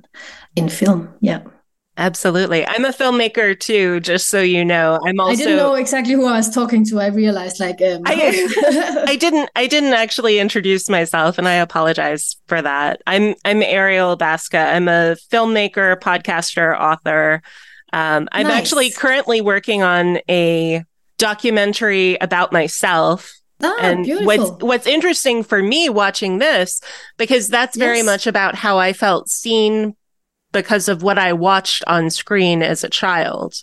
in 0.56 0.70
film. 0.70 1.10
Yeah. 1.22 1.42
Absolutely. 2.00 2.66
I'm 2.66 2.86
a 2.86 2.94
filmmaker 2.94 3.60
too, 3.60 4.00
just 4.00 4.30
so 4.30 4.40
you 4.40 4.64
know. 4.64 5.02
I'm 5.06 5.20
also 5.20 5.34
I 5.34 5.36
didn't 5.36 5.58
know 5.58 5.76
exactly 5.76 6.14
who 6.14 6.26
I 6.28 6.38
was 6.38 6.50
talking 6.50 6.86
to. 6.86 7.00
I 7.02 7.08
realized 7.08 7.60
like 7.60 7.82
um... 7.82 8.04
I, 8.06 9.04
I 9.08 9.18
didn't 9.18 9.50
I 9.54 9.68
didn't 9.68 9.92
actually 9.92 10.40
introduce 10.40 10.88
myself 10.88 11.38
and 11.38 11.46
I 11.46 11.56
apologize 11.56 12.38
for 12.48 12.62
that. 12.62 13.02
I'm 13.06 13.36
I'm 13.44 13.62
Ariel 13.62 14.18
Baska. 14.18 14.74
I'm 14.74 14.88
a 14.88 15.18
filmmaker, 15.30 16.00
podcaster, 16.00 16.80
author. 16.80 17.42
Um, 17.92 18.30
I'm 18.32 18.48
nice. 18.48 18.62
actually 18.62 18.92
currently 18.92 19.42
working 19.42 19.84
on 19.84 20.20
a 20.30 20.86
documentary 21.18 22.16
about 22.22 22.54
myself. 22.54 23.36
Ah, 23.62 23.76
and 23.82 24.06
beautiful. 24.06 24.26
what's 24.26 24.64
what's 24.64 24.88
interesting 24.88 25.44
for 25.44 25.62
me 25.62 25.90
watching 25.90 26.38
this 26.38 26.80
because 27.18 27.50
that's 27.50 27.76
yes. 27.76 27.86
very 27.86 28.04
much 28.04 28.26
about 28.26 28.56
how 28.56 28.78
I 28.78 28.94
felt 28.94 29.28
seen 29.28 29.98
because 30.52 30.88
of 30.88 31.04
what 31.04 31.18
I 31.18 31.34
watched 31.34 31.84
on 31.88 32.10
screen 32.10 32.62
as 32.62 32.84
a 32.84 32.90
child 32.90 33.56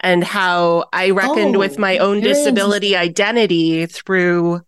and 0.00 0.22
how 0.22 0.86
I 0.92 1.10
reckoned 1.10 1.56
oh, 1.56 1.58
with 1.58 1.78
my 1.78 1.98
own 1.98 2.20
disability 2.20 2.96
identity 2.96 3.86
through 3.86 4.60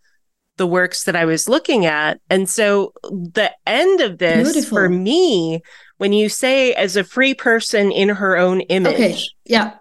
the 0.56 0.66
works 0.66 1.04
that 1.04 1.16
I 1.16 1.24
was 1.24 1.48
looking 1.48 1.86
at. 1.86 2.20
And 2.28 2.48
so 2.48 2.92
the 3.02 3.52
end 3.66 4.00
of 4.00 4.18
this 4.18 4.52
Beautiful. 4.52 4.76
for 4.76 4.88
me, 4.88 5.60
when 5.98 6.12
you 6.12 6.28
say 6.28 6.72
as 6.74 6.96
a 6.96 7.04
free 7.04 7.34
person 7.34 7.92
in 7.92 8.08
her 8.08 8.36
own 8.36 8.60
image. 8.62 8.94
Okay. 8.94 9.18
Yeah. 9.44 9.74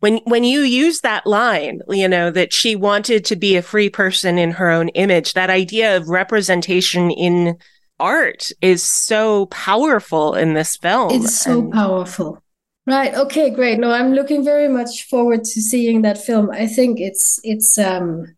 When 0.00 0.18
when 0.24 0.44
you 0.44 0.60
use 0.60 1.00
that 1.00 1.26
line, 1.26 1.80
you 1.88 2.08
know, 2.08 2.30
that 2.30 2.52
she 2.52 2.74
wanted 2.74 3.24
to 3.26 3.36
be 3.36 3.56
a 3.56 3.62
free 3.62 3.90
person 3.90 4.38
in 4.38 4.52
her 4.52 4.70
own 4.70 4.88
image, 4.90 5.34
that 5.34 5.50
idea 5.50 5.96
of 5.96 6.08
representation 6.08 7.10
in 7.10 7.58
art 8.00 8.50
is 8.60 8.82
so 8.82 9.46
powerful 9.46 10.34
in 10.34 10.54
this 10.54 10.76
film. 10.76 11.10
It's 11.12 11.36
so 11.40 11.60
and- 11.60 11.72
powerful. 11.72 12.42
Right. 12.86 13.14
Okay, 13.14 13.50
great. 13.50 13.78
No, 13.78 13.92
I'm 13.92 14.14
looking 14.14 14.42
very 14.44 14.66
much 14.66 15.04
forward 15.04 15.44
to 15.44 15.60
seeing 15.62 16.02
that 16.02 16.18
film. 16.18 16.50
I 16.50 16.66
think 16.66 16.98
it's 16.98 17.38
it's 17.44 17.78
um 17.78 18.34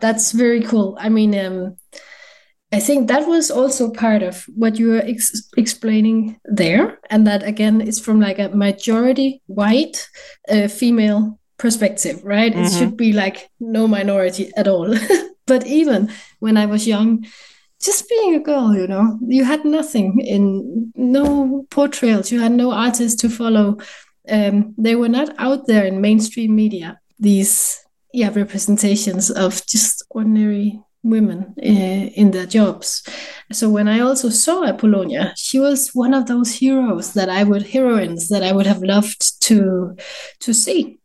that's 0.00 0.32
very 0.32 0.62
cool. 0.62 0.96
I 1.00 1.08
mean, 1.08 1.34
um 1.34 1.76
I 2.72 2.78
think 2.78 3.08
that 3.08 3.26
was 3.26 3.50
also 3.50 3.90
part 3.90 4.22
of 4.22 4.44
what 4.54 4.78
you 4.78 4.90
were 4.90 5.02
ex- 5.04 5.48
explaining 5.56 6.38
there, 6.44 7.00
and 7.10 7.26
that 7.26 7.42
again 7.42 7.80
is 7.80 7.98
from 7.98 8.20
like 8.20 8.38
a 8.38 8.50
majority 8.50 9.42
white 9.46 10.08
uh, 10.48 10.68
female 10.68 11.40
perspective, 11.58 12.22
right? 12.22 12.52
Mm-hmm. 12.52 12.64
It 12.64 12.72
should 12.72 12.96
be 12.96 13.12
like 13.12 13.50
no 13.58 13.88
minority 13.88 14.52
at 14.56 14.68
all. 14.68 14.94
but 15.46 15.66
even 15.66 16.12
when 16.38 16.56
I 16.56 16.66
was 16.66 16.86
young, 16.86 17.26
just 17.80 18.08
being 18.08 18.34
a 18.34 18.40
girl, 18.40 18.74
you 18.74 18.86
know, 18.86 19.18
you 19.26 19.44
had 19.44 19.64
nothing 19.64 20.20
in 20.20 20.92
no 20.94 21.66
portrayals, 21.70 22.30
you 22.30 22.40
had 22.40 22.52
no 22.52 22.72
artists 22.72 23.20
to 23.22 23.28
follow. 23.28 23.78
Um, 24.28 24.74
they 24.76 24.96
were 24.96 25.08
not 25.08 25.30
out 25.38 25.66
there 25.66 25.86
in 25.86 26.00
mainstream 26.00 26.54
media. 26.54 26.98
These 27.18 27.78
yeah 28.12 28.30
representations 28.34 29.30
of 29.30 29.64
just 29.66 30.04
ordinary 30.10 30.80
women 31.02 31.54
uh, 31.58 32.10
in 32.20 32.30
their 32.30 32.46
jobs. 32.46 33.02
So 33.52 33.70
when 33.70 33.88
I 33.88 34.00
also 34.00 34.28
saw 34.28 34.64
Apolonia, 34.64 35.32
she 35.36 35.58
was 35.58 35.90
one 35.94 36.12
of 36.12 36.26
those 36.26 36.52
heroes 36.52 37.14
that 37.14 37.30
I 37.30 37.44
would 37.44 37.62
heroines 37.62 38.28
that 38.28 38.42
I 38.42 38.52
would 38.52 38.66
have 38.66 38.82
loved 38.82 39.40
to 39.44 39.96
to 40.40 40.52
see 40.52 40.99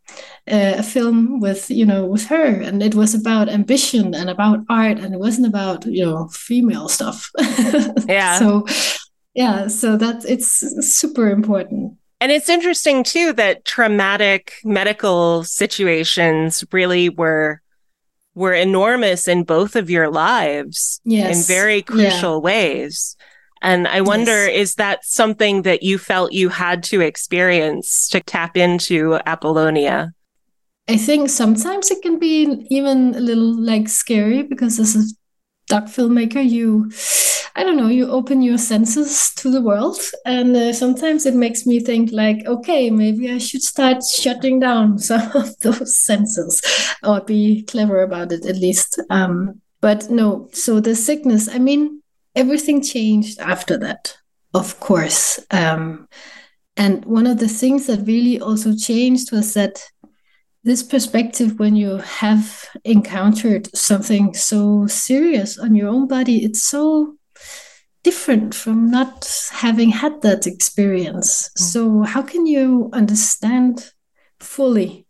Uh, 0.48 0.76
a 0.78 0.84
film 0.84 1.40
with 1.40 1.72
you 1.72 1.84
know 1.84 2.06
with 2.06 2.28
her 2.28 2.62
and 2.62 2.84
it 2.84 2.94
was 2.94 3.16
about 3.16 3.50
ambition 3.50 4.14
and 4.14 4.30
about 4.30 4.60
art 4.70 5.00
and 5.00 5.12
it 5.12 5.20
wasn't 5.20 5.48
about 5.48 5.84
you 5.88 6.06
know 6.06 6.28
female 6.28 6.88
stuff 6.88 7.32
yeah 8.08 8.38
so 8.38 8.64
yeah 9.34 9.68
so 9.68 9.98
that 9.98 10.24
it's 10.26 10.64
super 10.88 11.32
important 11.32 11.98
and 12.22 12.32
it's 12.32 12.48
interesting 12.48 13.04
too 13.04 13.34
that 13.34 13.66
traumatic 13.66 14.54
medical 14.64 15.44
situations 15.44 16.64
really 16.72 17.10
were 17.10 17.60
were 18.36 18.54
enormous 18.54 19.28
in 19.28 19.44
both 19.44 19.76
of 19.76 19.90
your 19.90 20.12
lives 20.12 21.02
yes. 21.06 21.36
in 21.36 21.56
very 21.56 21.82
crucial 21.82 22.34
yeah. 22.34 22.38
ways 22.38 23.18
and 23.66 23.88
I 23.88 24.02
wonder, 24.02 24.46
yes. 24.48 24.70
is 24.70 24.76
that 24.76 25.04
something 25.04 25.64
that 25.64 25.82
you 25.82 25.98
felt 25.98 26.34
you 26.34 26.50
had 26.50 26.84
to 26.84 27.02
experience 27.02 28.08
to 28.10 28.20
tap 28.20 28.56
into 28.56 29.18
Apolonia? 29.26 30.14
I 30.88 30.98
think 30.98 31.30
sometimes 31.30 31.90
it 31.90 32.02
can 32.04 32.20
be 32.20 32.66
even 32.70 33.16
a 33.16 33.20
little 33.20 33.60
like 33.60 33.90
scary 33.90 34.44
because 34.44 34.80
as 34.80 34.96
a 34.96 35.04
doc 35.68 35.86
filmmaker, 35.86 36.48
you, 36.48 36.92
I 37.56 37.64
don't 37.64 37.78
know, 37.78 37.88
you 37.88 38.08
open 38.10 38.44
your 38.44 38.60
senses 38.60 39.32
to 39.38 39.50
the 39.50 39.62
world, 39.62 39.98
and 40.26 40.56
uh, 40.56 40.74
sometimes 40.74 41.26
it 41.26 41.34
makes 41.34 41.66
me 41.66 41.80
think 41.80 42.12
like, 42.12 42.46
okay, 42.46 42.92
maybe 42.92 43.32
I 43.32 43.40
should 43.40 43.64
start 43.64 44.04
shutting 44.04 44.60
down 44.60 45.00
some 45.10 45.32
of 45.32 45.58
those 45.60 45.98
senses, 45.98 46.62
or 47.04 47.22
be 47.22 47.64
clever 47.64 48.04
about 48.04 48.32
it 48.32 48.46
at 48.46 48.58
least. 48.58 49.00
Um, 49.10 49.62
but 49.82 50.10
no, 50.10 50.50
so 50.54 50.80
the 50.80 50.96
sickness, 50.96 51.48
I 51.48 51.58
mean, 51.58 52.04
everything 52.36 52.84
changed 52.84 53.40
after 53.40 53.78
that, 53.80 54.18
of 54.54 54.80
course. 54.80 55.40
Um, 55.50 56.08
and 56.78 57.06
one 57.06 57.26
of 57.26 57.40
the 57.40 57.48
things 57.48 57.88
that 57.88 58.06
really 58.06 58.40
also 58.40 58.76
changed 58.76 59.32
was 59.32 59.54
that 59.54 59.82
this 60.66 60.82
perspective 60.82 61.60
when 61.60 61.76
you 61.76 61.98
have 61.98 62.66
encountered 62.84 63.74
something 63.76 64.34
so 64.34 64.88
serious 64.88 65.60
on 65.60 65.76
your 65.76 65.88
own 65.88 66.08
body 66.08 66.44
it's 66.44 66.64
so 66.64 67.16
different 68.04 68.54
from 68.54 68.90
not 68.90 69.32
having 69.52 69.90
had 69.90 70.22
that 70.22 70.46
experience 70.48 71.50
mm. 71.50 71.62
so 71.62 72.02
how 72.02 72.22
can 72.22 72.46
you 72.48 72.90
understand 72.94 73.92
fully 74.40 75.06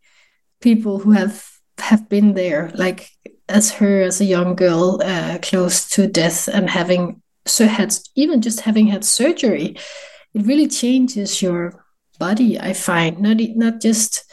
people 0.61 0.99
who 0.99 1.11
have 1.11 1.49
have 1.77 2.07
been 2.09 2.33
there 2.33 2.71
like 2.75 3.09
as 3.47 3.71
her 3.71 4.01
as 4.01 4.19
a 4.19 4.25
young 4.25 4.55
girl 4.55 5.01
uh, 5.03 5.37
close 5.41 5.89
to 5.89 6.07
death 6.07 6.47
and 6.47 6.69
having 6.69 7.21
so 7.45 7.65
had 7.65 7.95
even 8.15 8.41
just 8.41 8.61
having 8.61 8.87
had 8.87 9.05
surgery 9.05 9.77
it 10.33 10.45
really 10.45 10.67
changes 10.67 11.41
your 11.41 11.85
body 12.19 12.59
i 12.59 12.73
find 12.73 13.19
not 13.19 13.37
not 13.55 13.79
just 13.81 14.25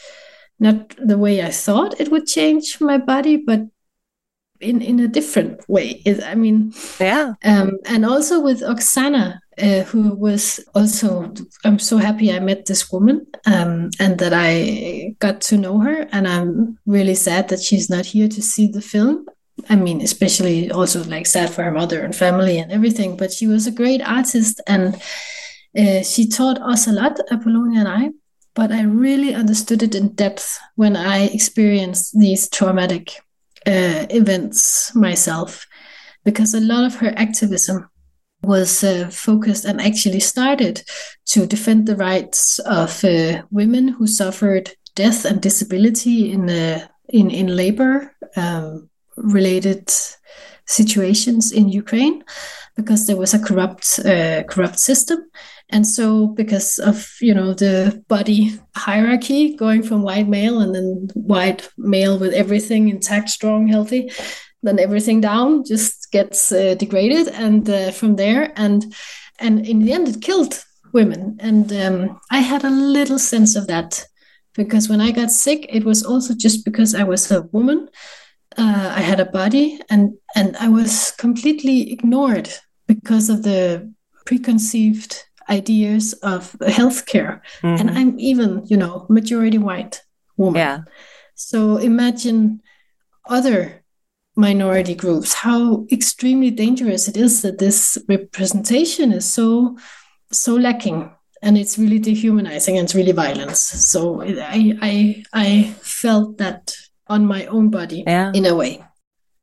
not 0.63 0.95
the 0.97 1.19
way 1.19 1.43
I 1.43 1.51
thought 1.51 2.01
it 2.01 2.11
would 2.11 2.27
change 2.27 2.81
my 2.81 2.99
body, 2.99 3.37
but 3.37 3.61
in 4.61 4.81
in 4.81 5.01
a 5.01 5.09
different 5.09 5.69
way. 5.69 6.01
It, 6.07 6.23
I 6.23 6.35
mean, 6.35 6.73
yeah. 7.01 7.35
Um, 7.45 7.79
and 7.85 8.07
also 8.07 8.41
with 8.41 8.61
Oksana, 8.63 9.41
uh, 9.59 9.83
who 9.83 10.15
was 10.15 10.61
also, 10.75 11.33
I'm 11.65 11.79
so 11.79 11.99
happy 11.99 12.33
I 12.33 12.39
met 12.39 12.67
this 12.67 12.91
woman 12.91 13.27
um, 13.45 13.91
and 13.99 14.19
that 14.19 14.33
I 14.35 15.15
got 15.19 15.41
to 15.43 15.59
know 15.59 15.79
her. 15.81 16.07
And 16.13 16.27
I'm 16.27 16.79
really 16.87 17.15
sad 17.15 17.49
that 17.49 17.61
she's 17.61 17.91
not 17.91 18.07
here 18.07 18.29
to 18.29 18.43
see 18.43 18.69
the 18.69 18.81
film. 18.81 19.27
I 19.69 19.77
mean, 19.77 20.01
especially 20.01 20.71
also 20.71 21.05
like 21.05 21.27
sad 21.27 21.51
for 21.51 21.63
her 21.63 21.71
mother 21.71 22.03
and 22.03 22.17
family 22.17 22.59
and 22.59 22.73
everything. 22.73 23.17
But 23.17 23.33
she 23.33 23.47
was 23.47 23.67
a 23.67 23.73
great 23.73 24.01
artist 24.01 24.61
and 24.67 24.95
uh, 25.79 26.03
she 26.03 26.29
taught 26.29 26.59
us 26.61 26.87
a 26.87 26.93
lot, 26.93 27.19
Apolonia 27.31 27.81
and 27.81 27.89
I 27.89 28.11
but 28.55 28.71
I 28.71 28.83
really 28.83 29.35
understood 29.35 29.83
it 29.83 29.95
in 29.95 30.15
depth 30.15 30.59
when 30.77 30.97
I 30.97 31.25
experienced 31.25 32.19
these 32.19 32.49
traumatic 32.49 33.13
uh, 33.67 34.07
events 34.11 34.95
myself. 34.95 35.67
because 36.25 36.55
a 36.55 36.61
lot 36.61 36.85
of 36.85 36.97
her 36.97 37.13
activism 37.17 37.89
was 38.43 38.83
uh, 38.83 39.09
focused 39.11 39.65
and 39.65 39.81
actually 39.81 40.21
started 40.21 40.83
to 41.27 41.47
defend 41.47 41.87
the 41.87 41.97
rights 41.97 42.59
of 42.61 43.05
uh, 43.05 43.43
women 43.51 43.89
who 43.89 44.07
suffered 44.07 44.73
death 44.95 45.25
and 45.25 45.41
disability 45.41 46.33
in 46.33 46.51
uh, 46.51 46.87
in 47.09 47.31
in 47.31 47.57
labor 47.57 48.15
um, 48.37 48.89
related 49.17 49.91
situations 50.67 51.53
in 51.53 51.69
Ukraine 51.69 52.25
because 52.77 53.07
there 53.07 53.17
was 53.17 53.35
a 53.35 53.39
corrupt 53.39 54.01
uh, 54.05 54.43
corrupt 54.45 54.79
system 54.79 55.19
and 55.73 55.87
so 55.87 56.29
because 56.29 56.79
of 56.79 57.17
you 57.21 57.35
know 57.35 57.55
the 57.55 58.05
body 58.09 58.53
hierarchy 58.77 59.57
going 59.57 59.83
from 59.83 60.03
white 60.03 60.29
male 60.29 60.61
and 60.61 60.75
then 60.75 61.09
white 61.15 61.69
male 61.77 62.19
with 62.19 62.33
everything 62.35 62.89
intact 62.89 63.31
strong 63.31 63.69
healthy 63.69 64.11
then 64.63 64.79
everything 64.79 65.21
down 65.21 65.65
just 65.65 66.11
gets 66.13 66.53
uh, 66.53 66.75
degraded 66.75 67.29
and 67.29 67.69
uh, 67.69 67.91
from 67.91 68.17
there. 68.17 68.53
And 68.57 68.95
and 69.39 69.67
in 69.67 69.81
the 69.81 69.93
end 69.93 70.09
it 70.09 70.23
killed 70.23 70.65
women. 70.93 71.37
And 71.41 71.73
um, 71.73 72.21
i 72.31 72.39
had 72.39 72.65
a 72.65 72.71
little 72.71 73.19
sense 73.19 73.57
of 73.57 73.67
that 73.67 74.05
because 74.55 74.89
when 74.89 75.01
i 75.01 75.11
got 75.11 75.31
sick 75.31 75.67
it 75.71 75.85
was 75.85 76.05
also 76.05 76.35
just 76.35 76.65
because 76.65 76.95
i 76.95 77.03
was 77.03 77.31
a 77.31 77.43
woman. 77.53 77.89
Uh, 78.59 78.93
i 78.95 79.01
had 79.01 79.19
a 79.19 79.33
body 79.41 79.81
and 79.89 80.13
and 80.37 80.57
i 80.59 80.69
was 80.69 81.13
completely 81.13 81.91
ignored 81.91 82.51
because 82.87 83.31
of 83.31 83.43
the 83.45 83.91
preconceived 84.27 85.25
ideas 85.49 86.13
of 86.23 86.53
healthcare. 86.61 87.41
Mm-hmm. 87.63 87.81
and 87.81 87.91
i'm 87.91 88.19
even 88.19 88.63
you 88.67 88.77
know 88.77 89.07
majority 89.09 89.59
white 89.59 90.03
woman. 90.37 90.59
Yeah. 90.59 90.79
So 91.35 91.77
imagine 91.77 92.61
other 93.29 93.83
minority 94.35 94.95
groups 94.95 95.35
how 95.35 95.87
extremely 95.93 96.51
dangerous 96.51 97.07
it 97.07 97.17
is 97.17 97.43
that 97.43 97.59
this 97.59 97.99
representation 98.09 99.13
is 99.13 99.31
so 99.31 99.77
so 100.31 100.55
lacking. 100.55 101.11
And 101.45 101.59
it's 101.59 101.77
really 101.77 101.99
dehumanizing 101.99 102.79
and 102.79 102.85
it's 102.85 102.95
really 102.95 103.11
violence 103.11 103.59
so 103.59 104.23
i 104.23 104.79
i 104.81 105.25
i 105.33 105.75
felt 105.81 106.39
that 106.39 106.77
on 107.09 107.27
my 107.27 107.47
own 107.47 107.69
body 107.69 108.05
yeah. 108.07 108.31
in 108.33 108.47
a 108.47 108.55
way. 108.55 108.85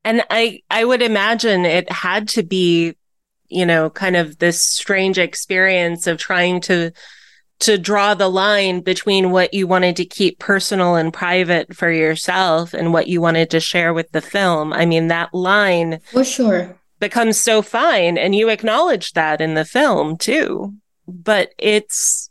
And 0.05 0.23
i 0.29 0.61
i 0.71 0.85
would 0.85 1.01
imagine 1.01 1.65
it 1.65 1.91
had 1.91 2.29
to 2.29 2.43
be 2.43 2.95
you 3.49 3.65
know 3.65 3.89
kind 3.89 4.15
of 4.15 4.37
this 4.39 4.61
strange 4.61 5.17
experience 5.17 6.07
of 6.07 6.17
trying 6.17 6.61
to 6.61 6.91
to 7.59 7.77
draw 7.77 8.13
the 8.13 8.29
line 8.29 8.79
between 8.79 9.31
what 9.31 9.53
you 9.53 9.67
wanted 9.67 9.97
to 9.97 10.05
keep 10.05 10.39
personal 10.39 10.95
and 10.95 11.11
private 11.11 11.75
for 11.75 11.91
yourself 11.91 12.73
and 12.73 12.93
what 12.93 13.07
you 13.07 13.19
wanted 13.19 13.49
to 13.49 13.59
share 13.59 13.93
with 13.93 14.09
the 14.11 14.21
film. 14.21 14.71
I 14.71 14.85
mean, 14.85 15.07
that 15.07 15.33
line 15.33 15.99
for 16.11 16.23
sure 16.23 16.79
becomes 16.99 17.37
so 17.37 17.61
fine 17.61 18.17
and 18.17 18.35
you 18.35 18.49
acknowledge 18.49 19.13
that 19.13 19.41
in 19.41 19.53
the 19.53 19.65
film 19.65 20.17
too. 20.17 20.73
But 21.07 21.53
it's 21.57 22.29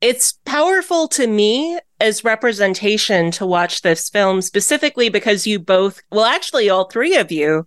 it's 0.00 0.38
powerful 0.44 1.08
to 1.08 1.26
me 1.26 1.78
as 2.00 2.22
representation 2.22 3.30
to 3.32 3.46
watch 3.46 3.82
this 3.82 4.08
film 4.08 4.40
specifically 4.42 5.08
because 5.08 5.46
you 5.46 5.58
both 5.58 6.00
well 6.10 6.24
actually 6.24 6.70
all 6.70 6.84
three 6.84 7.16
of 7.16 7.32
you 7.32 7.66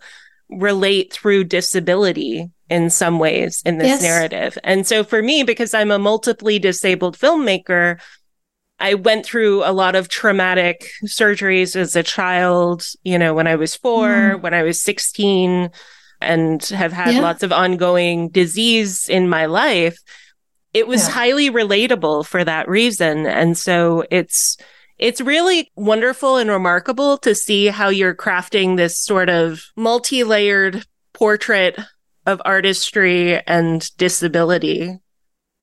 relate 0.51 1.13
through 1.13 1.45
disability 1.45 2.49
in 2.69 2.89
some 2.89 3.19
ways 3.19 3.61
in 3.65 3.77
this 3.77 3.87
yes. 3.87 4.01
narrative. 4.01 4.57
And 4.63 4.85
so 4.85 5.03
for 5.03 5.21
me, 5.21 5.43
because 5.43 5.73
I'm 5.73 5.91
a 5.91 5.99
multiply 5.99 6.57
disabled 6.57 7.17
filmmaker, 7.17 7.99
I 8.79 8.95
went 8.95 9.25
through 9.25 9.63
a 9.63 9.71
lot 9.71 9.95
of 9.95 10.09
traumatic 10.09 10.89
surgeries 11.05 11.75
as 11.75 11.95
a 11.95 12.03
child, 12.03 12.85
you 13.03 13.19
know, 13.19 13.33
when 13.33 13.47
I 13.47 13.55
was 13.55 13.75
four, 13.75 14.09
mm. 14.09 14.41
when 14.41 14.53
I 14.53 14.63
was 14.63 14.81
16, 14.81 15.69
and 16.19 16.63
have 16.65 16.91
had 16.91 17.15
yeah. 17.15 17.21
lots 17.21 17.43
of 17.43 17.51
ongoing 17.51 18.29
disease 18.29 19.09
in 19.09 19.29
my 19.29 19.45
life. 19.45 19.97
It 20.73 20.87
was 20.87 21.07
yeah. 21.07 21.13
highly 21.13 21.49
relatable 21.49 22.25
for 22.25 22.43
that 22.43 22.67
reason. 22.67 23.25
And 23.25 23.57
so 23.57 24.05
it's, 24.09 24.57
it's 25.01 25.19
really 25.19 25.71
wonderful 25.75 26.37
and 26.37 26.49
remarkable 26.49 27.17
to 27.17 27.33
see 27.33 27.67
how 27.67 27.89
you're 27.89 28.15
crafting 28.15 28.77
this 28.77 28.97
sort 28.99 29.29
of 29.29 29.65
multi 29.75 30.23
layered 30.23 30.85
portrait 31.13 31.77
of 32.27 32.41
artistry 32.45 33.41
and 33.47 33.89
disability 33.97 34.99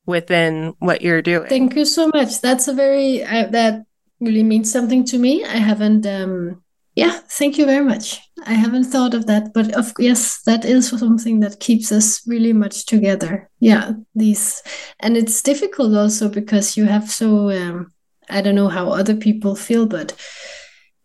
within 0.07 0.75
what 0.81 1.03
you're 1.03 1.23
doing. 1.23 1.49
Thank 1.49 1.77
you 1.77 1.85
so 1.85 2.11
much. 2.13 2.41
That's 2.41 2.67
a 2.67 2.75
very 2.75 3.23
uh, 3.23 3.47
that 3.51 3.85
really 4.21 4.43
means 4.43 4.73
something 4.73 5.05
to 5.05 5.19
me. 5.19 5.45
I 5.45 5.59
haven't 5.59 6.05
um 6.05 6.63
yeah, 6.97 7.21
thank 7.31 7.59
you 7.59 7.65
very 7.65 7.85
much. 7.85 8.19
I 8.45 8.55
haven't 8.55 8.85
thought 8.85 9.15
of 9.15 9.27
that, 9.27 9.55
but 9.55 9.73
of 9.77 9.93
yes, 10.01 10.43
that 10.47 10.65
is 10.65 10.89
something 10.89 11.39
that 11.41 11.61
keeps 11.61 11.93
us 11.93 12.27
really 12.27 12.53
much 12.53 12.87
together. 12.87 13.49
Yeah, 13.61 13.93
these 14.17 14.65
and 14.99 15.17
it's 15.17 15.41
difficult 15.43 15.95
also 15.95 16.29
because 16.29 16.77
you 16.77 16.87
have 16.87 17.09
so 17.09 17.51
um 17.51 17.93
I 18.31 18.41
don't 18.41 18.55
know 18.55 18.69
how 18.69 18.91
other 18.91 19.17
people 19.17 19.57
feel, 19.57 19.87
but 19.87 20.15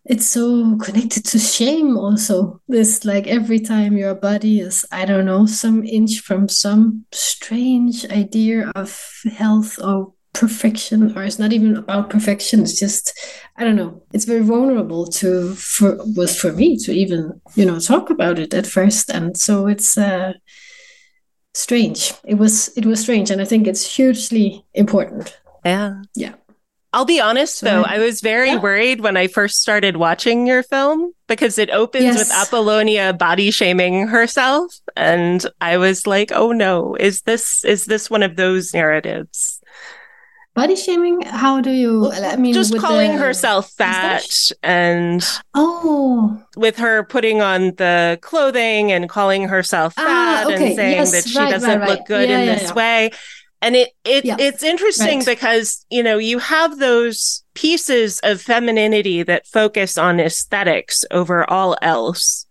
it's 0.05 0.25
so 0.25 0.75
connected 0.77 1.23
to 1.25 1.39
shame 1.39 1.97
also. 1.97 2.61
This 2.67 3.05
like 3.05 3.27
every 3.27 3.59
time 3.59 3.97
your 3.97 4.15
body 4.15 4.59
is 4.59 4.85
i 4.91 5.05
don't 5.05 5.25
know 5.25 5.45
some 5.45 5.83
inch 5.85 6.19
from 6.19 6.49
some 6.49 7.05
strange 7.11 8.05
idea 8.05 8.71
of 8.75 9.21
health 9.37 9.79
or 9.81 10.13
perfection 10.33 11.15
or 11.15 11.23
it's 11.23 11.37
not 11.37 11.53
even 11.53 11.77
about 11.77 12.09
perfection 12.09 12.63
it's 12.63 12.79
just 12.79 13.13
i 13.57 13.63
don't 13.63 13.75
know. 13.75 14.01
It's 14.13 14.25
very 14.25 14.41
vulnerable 14.41 15.05
to 15.19 15.53
for 15.53 15.97
was 16.15 16.35
for 16.39 16.51
me 16.51 16.75
to 16.77 16.91
even 16.91 17.39
you 17.55 17.65
know 17.65 17.79
talk 17.79 18.09
about 18.09 18.39
it 18.39 18.53
at 18.53 18.67
first 18.67 19.09
and 19.09 19.37
so 19.37 19.67
it's 19.67 19.97
uh 19.97 20.33
strange. 21.53 22.13
It 22.25 22.35
was 22.35 22.75
it 22.75 22.85
was 22.85 22.99
strange 22.99 23.31
and 23.31 23.41
i 23.41 23.45
think 23.45 23.67
it's 23.67 23.95
hugely 23.95 24.65
important. 24.73 25.37
Yeah. 25.63 26.01
Yeah 26.15 26.33
I'll 26.93 27.05
be 27.05 27.19
honest 27.19 27.61
though, 27.61 27.81
I 27.81 27.97
was 27.97 28.21
very 28.21 28.49
yeah. 28.49 28.59
worried 28.59 29.01
when 29.01 29.17
I 29.17 29.25
first 29.25 29.61
started 29.61 29.97
watching 29.97 30.45
your 30.45 30.61
film 30.61 31.11
because 31.27 31.57
it 31.57 31.71
opens 31.71 32.03
yes. 32.03 32.19
with 32.19 32.47
Apolonia 32.47 33.13
body 33.13 33.49
shaming 33.49 34.07
herself 34.07 34.75
and 34.95 35.43
I 35.59 35.77
was 35.77 36.05
like, 36.05 36.31
"Oh 36.31 36.51
no, 36.51 36.95
is 36.95 37.23
this 37.23 37.65
is 37.65 37.85
this 37.85 38.11
one 38.11 38.21
of 38.21 38.35
those 38.35 38.75
narratives?" 38.75 39.59
Body 40.53 40.75
shaming? 40.75 41.23
How 41.23 41.61
do 41.61 41.71
you 41.71 42.11
I 42.11 42.35
mean 42.35 42.53
just 42.53 42.77
calling 42.77 43.13
herself 43.13 43.71
fat 43.71 44.51
and 44.61 45.25
Oh, 45.55 46.39
with 46.55 46.77
her 46.77 47.03
putting 47.05 47.41
on 47.41 47.73
the 47.77 48.19
clothing 48.21 48.91
and 48.91 49.09
calling 49.09 49.47
herself 49.47 49.95
ah, 49.97 50.03
fat 50.03 50.45
ah, 50.45 50.53
okay. 50.53 50.67
and 50.67 50.75
saying 50.75 50.95
yes, 50.97 51.11
that 51.11 51.27
she 51.27 51.39
right, 51.39 51.49
doesn't 51.49 51.67
right, 51.67 51.79
right. 51.79 51.89
look 51.89 52.05
good 52.05 52.29
yeah, 52.29 52.37
in 52.37 52.45
yeah, 52.45 52.55
this 52.55 52.75
way 52.75 53.09
and 53.63 53.75
it, 53.77 53.89
it 54.03 54.25
yeah. 54.25 54.35
it's 54.37 54.61
interesting 54.61 55.19
right. 55.19 55.25
because, 55.25 55.85
you 55.89 56.03
know, 56.03 56.17
you 56.17 56.37
have 56.39 56.79
those 56.79 57.43
pieces 57.53 58.19
of 58.21 58.41
femininity 58.41 59.23
that 59.23 59.47
focus 59.47 59.97
on 59.97 60.19
aesthetics 60.19 61.05
over 61.11 61.49
all 61.49 61.77
else 61.81 62.45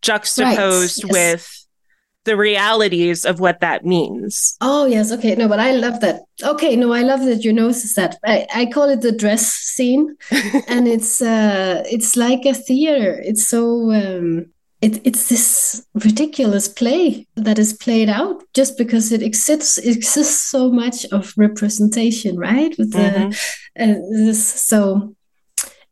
juxtaposed 0.00 1.02
right. 1.04 1.12
yes. 1.12 1.32
with 1.32 1.66
the 2.24 2.36
realities 2.36 3.26
of 3.26 3.40
what 3.40 3.60
that 3.60 3.84
means. 3.84 4.56
Oh 4.60 4.86
yes, 4.86 5.12
okay. 5.12 5.34
No, 5.34 5.48
but 5.48 5.60
I 5.60 5.72
love 5.72 6.00
that. 6.00 6.22
Okay, 6.42 6.76
no, 6.76 6.92
I 6.92 7.02
love 7.02 7.24
that 7.24 7.44
you 7.44 7.52
notice 7.52 7.94
that. 7.96 8.16
I, 8.24 8.46
I 8.54 8.66
call 8.66 8.88
it 8.88 9.00
the 9.00 9.12
dress 9.12 9.46
scene. 9.46 10.16
and 10.68 10.86
it's 10.86 11.20
uh 11.20 11.82
it's 11.86 12.16
like 12.16 12.46
a 12.46 12.54
theater. 12.54 13.20
It's 13.24 13.46
so 13.48 13.92
um 13.92 14.46
it, 14.84 15.00
it's 15.06 15.30
this 15.30 15.86
ridiculous 15.94 16.68
play 16.68 17.26
that 17.36 17.58
is 17.58 17.72
played 17.72 18.10
out 18.10 18.42
just 18.52 18.76
because 18.76 19.12
it 19.12 19.22
exists 19.22 19.78
it 19.78 19.96
exists 19.96 20.50
so 20.50 20.70
much 20.70 21.06
of 21.06 21.32
representation 21.38 22.36
right 22.38 22.76
with 22.78 22.92
the 22.92 22.98
mm-hmm. 22.98 23.82
uh, 23.82 23.94
this 24.26 24.44
so 24.44 25.16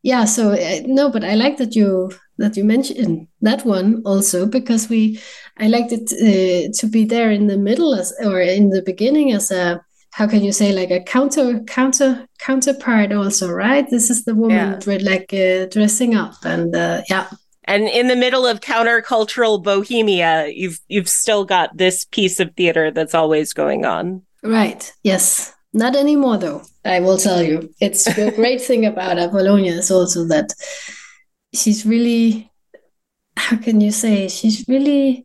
yeah 0.03 0.27
so 0.27 0.53
uh, 0.53 0.81
no 0.85 1.09
but 1.09 1.25
i 1.25 1.35
like 1.35 1.57
that 1.57 1.75
you 1.75 2.11
that 2.37 2.57
you 2.57 2.65
mentioned 2.65 3.27
that 3.41 3.65
one 3.65 4.03
also 4.05 4.45
because 4.45 4.91
we 4.91 5.19
i 5.59 5.69
liked 5.69 5.93
it 5.93 6.13
uh, 6.13 6.71
to 6.79 6.87
be 6.87 7.05
there 7.07 7.31
in 7.31 7.47
the 7.47 7.57
middle 7.57 7.95
as 7.95 8.13
or 8.23 8.41
in 8.41 8.69
the 8.69 8.83
beginning 8.83 9.33
as 9.33 9.51
a 9.51 9.81
how 10.11 10.27
can 10.27 10.45
you 10.45 10.53
say 10.53 10.71
like 10.73 10.91
a 10.91 11.01
counter 11.01 11.61
counter 11.61 12.27
counterpart 12.39 13.11
also 13.13 13.51
right 13.51 13.89
this 13.89 14.11
is 14.11 14.25
the 14.25 14.35
woman 14.35 14.79
yeah. 14.87 14.99
like 15.01 15.33
uh, 15.33 15.65
dressing 15.71 16.15
up 16.15 16.35
and 16.45 16.77
uh, 16.77 17.01
yeah 17.09 17.27
and 17.65 17.89
in 17.89 18.09
the 18.09 18.17
middle 18.17 18.47
of 18.47 18.61
countercultural 18.61 19.63
bohemia 19.63 20.49
you've 20.49 20.81
you've 20.89 21.09
still 21.09 21.45
got 21.45 21.77
this 21.77 22.05
piece 22.07 22.41
of 22.41 22.55
theater 22.55 22.91
that's 22.91 23.15
always 23.15 23.53
going 23.53 23.85
on. 23.85 24.23
Right. 24.43 24.93
Yes. 25.03 25.55
Not 25.73 25.97
anymore 25.97 26.39
though 26.39 26.63
i 26.85 27.01
will 27.01 27.17
tell 27.19 27.43
you. 27.43 27.73
It's 27.81 28.05
the 28.05 28.33
great 28.37 28.61
thing 28.61 28.87
about 28.87 29.19
apolonia 29.19 29.73
is 29.73 29.91
also 29.91 30.25
that 30.27 30.53
she's 31.55 31.87
really 31.87 32.51
how 33.37 33.57
can 33.57 33.81
you 33.81 33.91
say 33.91 34.29
she's 34.29 34.65
really 34.69 35.25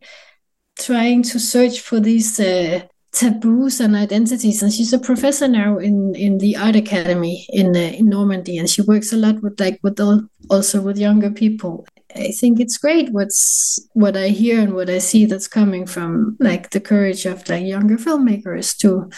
trying 0.78 1.22
to 1.24 1.38
search 1.38 1.80
for 1.80 2.00
these 2.00 2.38
uh, 2.40 2.80
taboos 3.12 3.80
and 3.80 3.96
identities. 3.96 4.62
And 4.62 4.72
she's 4.72 4.92
a 4.92 4.98
professor 4.98 5.48
now 5.48 5.78
in 5.78 6.14
in 6.14 6.38
the 6.38 6.56
art 6.56 6.76
academy 6.76 7.46
in 7.50 7.76
uh, 7.76 7.96
in 7.98 8.06
normandy. 8.06 8.58
And 8.58 8.70
she 8.70 8.82
works 8.82 9.12
a 9.12 9.16
lot 9.16 9.42
with 9.42 9.58
like 9.60 9.80
with 9.82 10.00
all, 10.00 10.22
also 10.50 10.80
with 10.80 10.98
younger 10.98 11.30
people 11.30 11.86
I 12.14 12.32
think 12.32 12.58
it's 12.58 12.78
great 12.78 13.10
what's 13.10 13.78
what 13.92 14.16
I 14.16 14.28
hear 14.28 14.60
and 14.60 14.74
what 14.74 14.88
I 14.88 14.98
see 14.98 15.26
that's 15.26 15.48
coming 15.48 15.86
from 15.86 16.36
like 16.40 16.70
the 16.70 16.80
courage 16.80 17.26
of 17.26 17.48
like 17.48 17.66
younger 17.66 17.96
filmmakers 17.96 18.76
to 18.78 19.10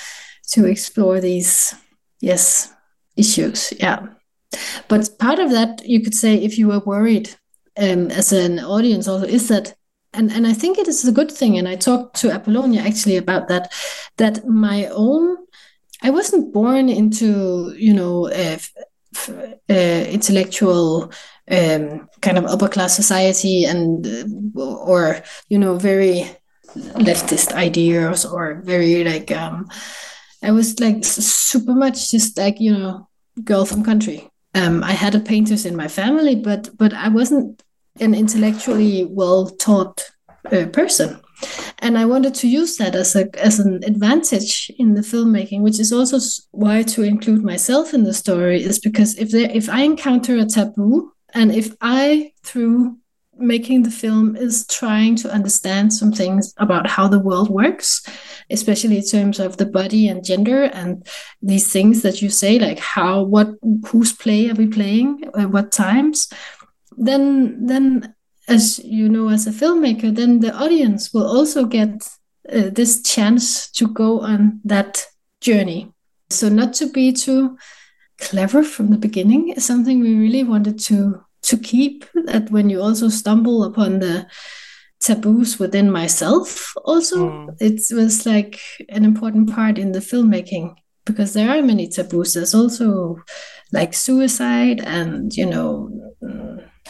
to 0.53 0.67
explore 0.67 1.21
these 1.21 1.75
yes 2.21 2.73
issues. 3.17 3.73
Yeah. 3.79 4.07
But 4.89 5.19
part 5.19 5.39
of 5.39 5.51
that 5.51 5.83
you 5.85 6.03
could 6.03 6.15
say 6.15 6.35
if 6.35 6.59
you 6.59 6.69
were 6.69 6.81
worried 6.81 7.31
um, 7.79 8.11
as 8.11 8.33
an 8.33 8.59
audience 8.59 9.07
also 9.07 9.27
is 9.27 9.49
that 9.49 9.75
and 10.13 10.33
and 10.33 10.47
I 10.47 10.53
think 10.53 10.79
it 10.79 10.89
is 10.89 11.07
a 11.07 11.13
good 11.13 11.31
thing. 11.31 11.57
And 11.59 11.69
I 11.69 11.77
talked 11.77 12.17
to 12.17 12.35
Apolonia 12.35 12.81
actually 12.81 13.17
about 13.17 13.49
that. 13.49 13.73
That 14.17 14.47
my 14.47 14.87
own, 14.87 15.37
I 16.03 16.11
wasn't 16.11 16.53
born 16.53 16.89
into 16.89 17.75
you 17.77 17.95
know 17.95 18.29
uh, 18.29 18.59
uh, 19.29 19.45
intellectual 19.69 21.13
um, 21.51 22.09
kind 22.21 22.39
of 22.39 22.47
upper 22.47 22.69
class 22.69 22.95
society 22.95 23.65
and 23.65 24.07
uh, 24.07 24.63
or 24.63 25.23
you 25.49 25.59
know 25.59 25.77
very 25.77 26.31
leftist 26.77 27.53
ideas 27.53 28.25
or 28.25 28.63
very 28.65 29.03
like 29.05 29.31
um, 29.33 29.69
I 30.43 30.53
was 30.53 30.79
like 30.81 31.05
super 31.05 31.75
much 31.75 32.11
just 32.11 32.39
like 32.39 32.61
you 32.61 32.77
know 32.77 33.09
girl 33.45 33.65
from 33.65 33.85
country. 33.85 34.29
Um, 34.55 34.83
I 34.83 34.93
had 34.93 35.15
a 35.15 35.21
painters 35.21 35.65
in 35.65 35.77
my 35.77 35.89
family, 35.89 36.37
but 36.37 36.71
but 36.77 36.93
I 36.93 37.09
wasn't 37.09 37.63
an 37.99 38.15
intellectually 38.15 39.05
well 39.05 39.51
taught 39.51 40.11
uh, 40.53 40.67
person 40.67 41.21
and 41.79 41.99
i 41.99 42.05
wanted 42.05 42.35
to 42.35 42.49
use 42.49 42.77
that 42.77 42.95
as 42.95 43.17
a 43.17 43.29
as 43.43 43.59
an 43.59 43.81
advantage 43.85 44.71
in 44.79 44.95
the 44.95 45.01
filmmaking 45.01 45.61
which 45.61 45.79
is 45.81 45.93
also 45.93 46.19
why 46.53 46.83
to 46.83 47.03
include 47.03 47.43
myself 47.43 47.95
in 47.95 48.05
the 48.05 48.15
story 48.15 48.63
is 48.63 48.79
because 48.79 49.17
if 49.19 49.31
there 49.31 49.51
if 49.51 49.69
i 49.69 49.83
encounter 49.83 50.37
a 50.37 50.45
taboo 50.45 51.13
and 51.35 51.55
if 51.55 51.75
i 51.81 52.33
through 52.43 52.97
making 53.37 53.83
the 53.83 53.91
film 53.91 54.37
is 54.37 54.67
trying 54.67 55.17
to 55.17 55.33
understand 55.33 55.93
some 55.93 56.13
things 56.13 56.53
about 56.59 56.87
how 56.87 57.09
the 57.09 57.19
world 57.19 57.49
works 57.49 58.07
especially 58.51 58.99
in 58.99 59.05
terms 59.05 59.41
of 59.41 59.57
the 59.57 59.67
body 59.67 60.07
and 60.09 60.25
gender 60.25 60.65
and 60.65 61.07
these 61.41 61.73
things 61.73 62.03
that 62.03 62.21
you 62.21 62.29
say 62.29 62.59
like 62.59 62.79
how 62.79 63.23
what 63.23 63.49
whose 63.87 64.13
play 64.13 64.51
are 64.51 64.55
we 64.55 64.67
playing 64.67 65.25
at 65.39 65.51
what 65.51 65.73
times 65.73 66.29
then 66.99 67.65
then 67.67 68.15
as 68.51 68.81
you 68.81 69.09
know 69.09 69.29
as 69.29 69.47
a 69.47 69.51
filmmaker 69.51 70.15
then 70.15 70.41
the 70.41 70.53
audience 70.55 71.15
will 71.15 71.27
also 71.27 71.65
get 71.65 72.09
uh, 72.53 72.69
this 72.73 73.03
chance 73.03 73.71
to 73.71 73.87
go 73.87 74.21
on 74.21 74.61
that 74.65 75.07
journey 75.41 75.93
so 76.29 76.49
not 76.49 76.73
to 76.75 76.91
be 76.91 77.13
too 77.13 77.57
clever 78.19 78.63
from 78.63 78.91
the 78.91 78.99
beginning 78.99 79.51
is 79.51 79.65
something 79.65 80.01
we 80.01 80.17
really 80.17 80.45
wanted 80.45 80.79
to 80.79 81.25
to 81.43 81.57
keep 81.57 82.05
that 82.27 82.51
when 82.51 82.69
you 82.69 82.83
also 82.83 83.09
stumble 83.09 83.65
upon 83.65 84.01
the 84.01 84.27
taboos 85.01 85.59
within 85.59 85.91
myself 85.91 86.75
also 86.85 87.31
mm. 87.31 87.57
it 87.61 87.81
was 87.95 88.27
like 88.27 88.61
an 88.91 89.05
important 89.05 89.51
part 89.51 89.79
in 89.79 89.93
the 89.93 90.01
filmmaking 90.01 90.75
because 91.07 91.33
there 91.33 91.49
are 91.49 91.63
many 91.63 91.89
taboos 91.89 92.35
there's 92.35 92.55
also 92.55 93.17
like 93.73 93.95
suicide 93.95 94.81
and 94.85 95.35
you 95.37 95.47
know 95.47 95.89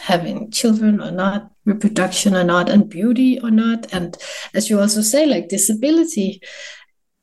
having 0.01 0.49
children 0.51 0.99
or 1.01 1.11
not, 1.11 1.50
reproduction 1.65 2.35
or 2.35 2.43
not, 2.43 2.69
and 2.69 2.89
beauty 2.89 3.39
or 3.39 3.51
not. 3.51 3.91
And 3.93 4.17
as 4.53 4.69
you 4.69 4.79
also 4.79 5.01
say, 5.01 5.25
like 5.25 5.49
disability. 5.49 6.41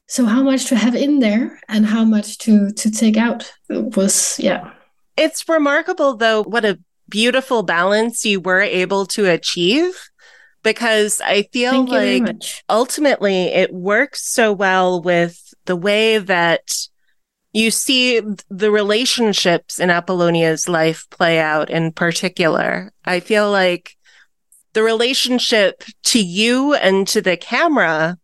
So 0.07 0.24
how 0.24 0.42
much 0.42 0.66
to 0.66 0.77
have 0.77 0.94
in 0.94 1.18
there 1.18 1.61
and 1.68 1.85
how 1.85 2.05
much 2.05 2.38
to 2.38 2.70
to 2.70 2.90
take 2.90 3.16
out 3.16 3.53
was 3.68 4.38
yeah. 4.38 4.72
It's 5.16 5.48
remarkable 5.48 6.16
though 6.16 6.42
what 6.42 6.64
a 6.64 6.79
beautiful 7.09 7.62
balance 7.62 8.24
you 8.24 8.40
were 8.40 8.61
able 8.61 9.07
to 9.07 9.27
achieve 9.27 9.94
because 10.62 11.20
I 11.20 11.44
feel 11.53 11.87
Thank 11.87 11.90
like 11.90 12.37
ultimately 12.68 13.46
it 13.46 13.72
works 13.72 14.31
so 14.31 14.53
well 14.53 15.01
with 15.03 15.55
the 15.64 15.77
way 15.77 16.18
that 16.18 16.88
you 17.53 17.70
see 17.70 18.20
the 18.51 18.70
relationships 18.70 19.81
in 19.81 19.90
Apolonia's 19.90 20.68
life 20.68 21.07
play 21.11 21.38
out 21.38 21.70
in 21.70 21.92
particular. 21.92 22.92
I 23.05 23.20
feel 23.20 23.51
like 23.51 23.96
the 24.73 24.83
relationship 24.83 25.83
to 26.05 26.21
you 26.21 26.75
and 26.75 27.07
to 27.09 27.21
the 27.21 27.37
camera 27.37 28.19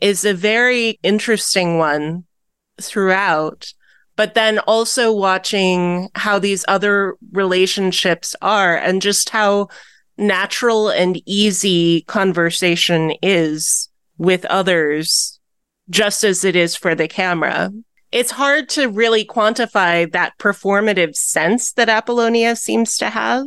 is 0.00 0.24
a 0.24 0.34
very 0.34 0.98
interesting 1.02 1.78
one 1.78 2.24
throughout. 2.80 3.72
But 4.16 4.34
then 4.34 4.58
also 4.60 5.12
watching 5.12 6.08
how 6.14 6.38
these 6.38 6.64
other 6.68 7.16
relationships 7.32 8.34
are 8.40 8.76
and 8.76 9.02
just 9.02 9.30
how 9.30 9.68
natural 10.16 10.88
and 10.88 11.20
easy 11.26 12.02
conversation 12.02 13.12
is 13.22 13.90
with 14.16 14.46
others, 14.46 15.38
just 15.90 16.24
as 16.24 16.44
it 16.44 16.56
is 16.56 16.74
for 16.74 16.94
the 16.94 17.08
camera 17.08 17.70
it's 18.12 18.30
hard 18.30 18.68
to 18.70 18.88
really 18.88 19.24
quantify 19.24 20.10
that 20.12 20.38
performative 20.38 21.16
sense 21.16 21.72
that 21.72 21.88
Apolonia 21.88 22.56
seems 22.56 22.96
to 22.98 23.10
have. 23.10 23.46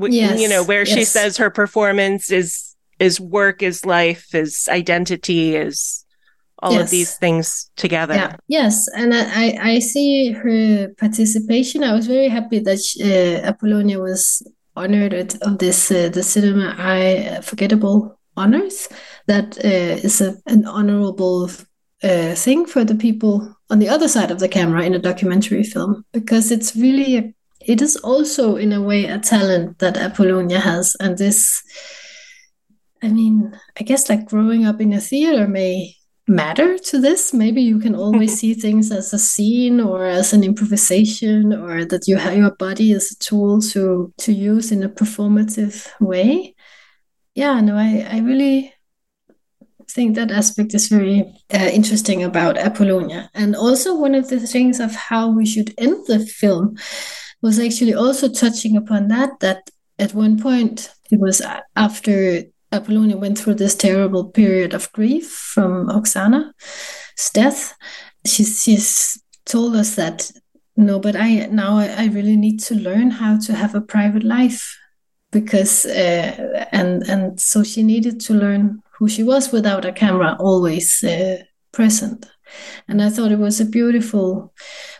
Yes, 0.00 0.40
you 0.40 0.48
know, 0.48 0.64
where 0.64 0.86
yes. 0.86 0.94
she 0.96 1.04
says 1.04 1.36
her 1.36 1.50
performance 1.50 2.30
is 2.30 2.74
is 2.98 3.20
work, 3.20 3.62
is 3.62 3.84
life, 3.84 4.34
is 4.34 4.68
identity, 4.70 5.56
is 5.56 6.04
all 6.58 6.72
yes. 6.72 6.82
of 6.82 6.90
these 6.90 7.16
things 7.16 7.70
together. 7.76 8.14
Yeah. 8.14 8.36
Yes, 8.48 8.88
and 8.96 9.12
I 9.14 9.58
I 9.60 9.78
see 9.80 10.30
her 10.32 10.88
participation. 10.98 11.82
I 11.82 11.92
was 11.94 12.06
very 12.06 12.28
happy 12.28 12.60
that 12.60 12.78
she, 12.80 13.02
uh, 13.02 13.48
Apolonia 13.48 13.98
was 14.00 14.42
honored 14.76 15.36
of 15.42 15.58
this 15.58 15.90
uh, 15.90 16.08
the 16.08 16.22
Cinema 16.22 16.74
Eye 16.78 17.40
Forgettable 17.42 18.18
honors. 18.36 18.88
That 19.26 19.58
uh, 19.64 20.06
is 20.06 20.20
a, 20.20 20.34
an 20.46 20.66
honorable 20.66 21.50
uh, 22.02 22.34
thing 22.34 22.66
for 22.66 22.84
the 22.84 22.94
people 22.94 23.54
on 23.70 23.78
the 23.78 23.88
other 23.88 24.08
side 24.08 24.30
of 24.30 24.38
the 24.38 24.48
camera 24.48 24.84
in 24.84 24.94
a 24.94 24.98
documentary 24.98 25.62
film 25.62 26.04
because 26.12 26.50
it's 26.50 26.76
really 26.76 27.16
a, 27.16 27.34
it 27.66 27.82
is 27.82 27.96
also 27.96 28.56
in 28.56 28.72
a 28.72 28.80
way 28.80 29.04
a 29.04 29.18
talent 29.18 29.78
that 29.78 29.96
apolonia 29.96 30.58
has 30.58 30.96
and 31.00 31.18
this 31.18 31.62
i 33.02 33.08
mean 33.08 33.52
i 33.78 33.82
guess 33.82 34.08
like 34.08 34.26
growing 34.26 34.64
up 34.64 34.80
in 34.80 34.92
a 34.92 35.00
theater 35.00 35.46
may 35.46 35.94
matter 36.28 36.78
to 36.78 37.00
this 37.00 37.34
maybe 37.34 37.60
you 37.60 37.78
can 37.78 37.94
always 37.94 38.38
see 38.40 38.54
things 38.54 38.92
as 38.92 39.12
a 39.12 39.18
scene 39.18 39.80
or 39.80 40.04
as 40.04 40.32
an 40.32 40.44
improvisation 40.44 41.52
or 41.52 41.84
that 41.84 42.06
you 42.06 42.16
have 42.16 42.36
your 42.36 42.54
body 42.56 42.92
as 42.92 43.10
a 43.12 43.18
tool 43.18 43.60
to 43.60 44.12
to 44.18 44.32
use 44.32 44.70
in 44.70 44.82
a 44.82 44.88
performative 44.88 45.88
way 46.00 46.54
yeah 47.34 47.60
no 47.60 47.76
i 47.76 48.06
i 48.10 48.18
really 48.18 48.72
think 49.92 50.14
that 50.14 50.30
aspect 50.30 50.74
is 50.74 50.88
very 50.88 51.20
uh, 51.52 51.70
interesting 51.72 52.22
about 52.22 52.56
Apolonia. 52.58 53.30
And 53.34 53.54
also, 53.54 53.94
one 53.94 54.14
of 54.14 54.28
the 54.28 54.40
things 54.40 54.80
of 54.80 54.94
how 54.94 55.30
we 55.30 55.44
should 55.44 55.74
end 55.78 56.06
the 56.06 56.20
film 56.20 56.76
was 57.42 57.58
actually 57.58 57.94
also 57.94 58.28
touching 58.28 58.76
upon 58.76 59.08
that. 59.08 59.40
That 59.40 59.70
at 59.98 60.14
one 60.14 60.38
point, 60.40 60.90
it 61.10 61.20
was 61.20 61.42
after 61.76 62.44
Apolonia 62.70 63.16
went 63.16 63.38
through 63.38 63.54
this 63.54 63.74
terrible 63.74 64.30
period 64.30 64.72
of 64.72 64.90
grief 64.92 65.28
from 65.30 65.88
Oksana's 65.88 67.30
death. 67.34 67.74
She's, 68.26 68.62
she's 68.62 69.22
told 69.44 69.76
us 69.76 69.96
that 69.96 70.30
no, 70.76 70.98
but 70.98 71.16
I 71.16 71.46
now 71.46 71.76
I 71.76 72.06
really 72.06 72.36
need 72.36 72.60
to 72.60 72.74
learn 72.74 73.10
how 73.10 73.38
to 73.40 73.54
have 73.54 73.74
a 73.74 73.80
private 73.82 74.24
life 74.24 74.74
because 75.30 75.84
uh, 75.84 76.66
and 76.72 77.02
and 77.02 77.38
so 77.38 77.62
she 77.62 77.82
needed 77.82 78.20
to 78.20 78.34
learn 78.34 78.82
who 78.98 79.08
she 79.08 79.22
was 79.22 79.52
without 79.52 79.84
a 79.84 79.92
camera 79.92 80.36
always 80.40 81.04
uh, 81.04 81.42
present. 81.72 82.26
And 82.88 83.02
I 83.02 83.10
thought 83.10 83.32
it 83.32 83.38
was 83.38 83.60
a 83.60 83.66
beautiful 83.66 84.54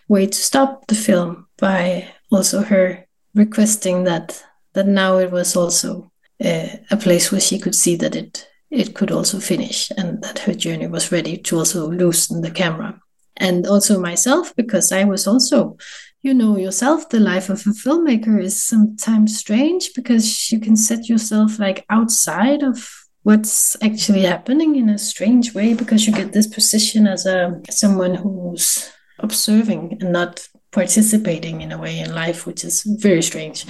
way 0.09 0.27
to 0.27 0.39
stop 0.39 0.87
the 0.89 0.95
film 0.95 1.47
by 1.59 2.09
also 2.33 2.63
her 2.63 3.07
requesting 3.35 4.05
that 4.05 4.45
that 4.75 4.87
now 4.87 5.19
it 5.19 5.31
was 5.31 5.57
also 5.57 6.11
uh, 6.43 6.69
a 6.91 6.97
place 6.97 7.31
where 7.31 7.41
she 7.41 7.59
could 7.59 7.75
see 7.75 7.97
that 7.97 8.17
it 8.17 8.49
it 8.71 8.95
could 8.95 9.11
also 9.11 9.39
finish 9.39 9.93
and 9.99 10.23
that 10.23 10.39
her 10.41 10.55
journey 10.55 10.87
was 10.87 11.13
ready 11.13 11.37
to 11.37 11.59
also 11.59 11.91
loosen 11.91 12.41
the 12.41 12.51
camera. 12.51 12.99
And 13.37 13.67
also 13.67 13.99
myself 13.99 14.55
because 14.57 14.93
i 14.93 15.05
was 15.05 15.27
also 15.27 15.77
you 16.23 16.35
know 16.35 16.57
yourself 16.57 17.09
the 17.09 17.19
life 17.19 17.49
of 17.49 17.67
a 17.67 17.71
filmmaker 17.71 18.41
is 18.41 18.63
sometimes 18.63 19.39
strange 19.39 19.91
because 19.95 20.53
you 20.53 20.61
can 20.61 20.77
set 20.77 21.09
yourself 21.09 21.59
like 21.59 21.85
outside 21.89 22.63
of 22.63 22.89
what's 23.23 23.77
actually 23.83 24.23
happening 24.23 24.77
in 24.77 24.89
a 24.89 24.99
strange 24.99 25.55
way 25.55 25.75
because 25.75 26.07
you 26.07 26.13
get 26.13 26.33
this 26.33 26.47
position 26.47 27.07
as 27.07 27.25
a 27.27 27.61
someone 27.71 28.15
who's 28.15 28.93
observing 29.19 29.97
and 30.01 30.13
not 30.13 30.47
participating 30.73 31.61
in 31.61 31.71
a 31.71 31.79
way 31.79 31.99
in 31.99 32.15
life 32.15 32.47
which 32.47 32.65
is 32.65 32.83
very 33.01 33.23
strange 33.23 33.65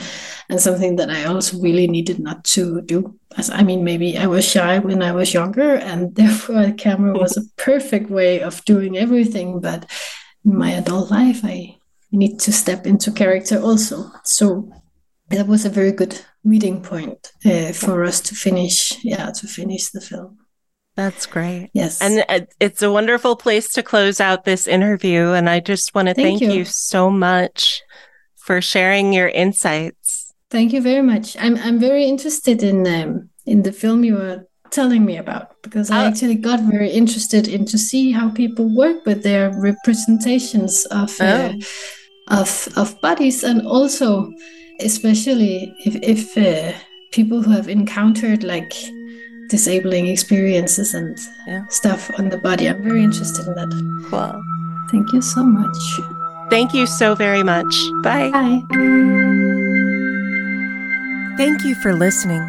and 0.49 0.61
something 0.61 0.97
that 0.97 1.11
i 1.11 1.25
also 1.25 1.59
really 1.59 1.87
needed 1.87 2.19
not 2.19 2.43
to 2.45 2.81
do 2.83 3.19
as 3.37 3.51
i 3.51 3.63
mean 3.63 3.85
maybe 3.85 4.17
i 4.17 4.27
was 4.27 4.49
shy 4.49 4.79
when 4.79 5.03
i 5.03 5.13
was 5.13 5.35
younger 5.35 5.75
and 5.75 6.15
therefore 6.21 6.63
a 6.63 6.73
camera 6.73 7.13
was 7.19 7.37
a 7.37 7.43
perfect 7.57 8.09
way 8.09 8.41
of 8.41 8.65
doing 8.65 8.97
everything 8.97 9.61
but 9.61 9.91
in 10.45 10.57
my 10.57 10.71
adult 10.71 11.11
life 11.11 11.41
i 11.45 11.77
need 12.13 12.39
to 12.39 12.53
step 12.53 12.87
into 12.87 13.11
character 13.11 13.61
also 13.61 14.11
so 14.25 14.71
that 15.29 15.47
was 15.47 15.65
a 15.65 15.71
very 15.71 15.93
good 15.93 16.21
meeting 16.45 16.83
point 16.83 17.33
uh, 17.45 17.73
for 17.73 18.05
us 18.05 18.21
to 18.21 18.35
finish. 18.35 19.03
Yeah, 19.03 19.31
to 19.31 19.47
finish 19.47 19.91
the 19.91 20.01
film. 20.01 20.39
That's 20.95 21.27
great. 21.27 21.71
Yes. 21.73 22.03
And 22.03 22.25
uh, 22.29 22.47
it's 22.61 22.83
a 22.83 22.93
wonderful 22.93 23.37
place 23.37 23.71
to 23.73 23.83
close 23.83 24.21
out 24.21 24.45
this 24.45 24.67
interview. 24.67 25.33
And 25.33 25.49
I 25.49 25.61
just 25.61 25.95
want 25.95 26.09
to 26.09 26.15
thank, 26.15 26.41
thank 26.41 26.53
you. 26.53 26.59
you. 26.61 26.65
so 26.65 27.11
much 27.11 27.83
for 28.37 28.61
sharing 28.61 29.13
your 29.13 29.29
insights. 29.29 30.35
Thank 30.51 30.75
you 30.75 30.83
very 30.83 31.01
much. 31.01 31.37
I'm 31.41 31.57
I'm 31.57 31.79
very 31.79 32.05
interested 32.05 32.63
in 32.63 32.87
um, 32.87 33.31
in 33.47 33.63
the 33.63 33.73
film 33.73 34.05
you 34.05 34.17
were 34.17 34.45
telling 34.71 35.05
me 35.05 35.17
about 35.17 35.63
because 35.63 35.91
I 35.91 36.05
uh, 36.05 36.09
actually 36.09 36.35
got 36.35 36.61
very 36.61 36.91
interested 36.91 37.49
in 37.49 37.65
to 37.67 37.79
see 37.79 38.13
how 38.13 38.31
people 38.31 38.75
work 38.75 39.07
with 39.07 39.23
their 39.23 39.51
representations 39.59 40.85
of 40.87 41.19
uh, 41.21 41.53
oh. 41.55 42.41
of 42.41 42.69
of 42.77 43.01
bodies 43.01 43.45
and 43.45 43.67
also 43.67 44.31
especially 44.81 45.75
if 45.87 45.97
if 46.03 46.37
uh, 46.37 46.77
people 47.13 47.43
who 47.43 47.51
have 47.51 47.69
encountered 47.69 48.43
like 48.45 48.75
disabling 49.49 50.07
experiences 50.07 50.95
and 50.95 51.19
yeah. 51.47 51.65
stuff 51.69 52.11
on 52.19 52.29
the 52.29 52.39
body. 52.39 52.69
I'm 52.69 52.83
very 52.83 53.03
interested 53.03 53.47
in 53.47 53.55
that. 53.55 53.71
Cool. 54.09 54.43
Thank 54.91 55.13
you 55.13 55.23
so 55.23 55.43
much. 55.43 55.77
Thank 56.51 56.75
you 56.75 56.87
so 56.87 57.15
very 57.15 57.43
much. 57.43 57.75
Bye. 58.03 58.31
Bye. 58.31 58.63
Thank 61.37 61.65
you 61.65 61.75
for 61.75 61.95
listening. 61.95 62.43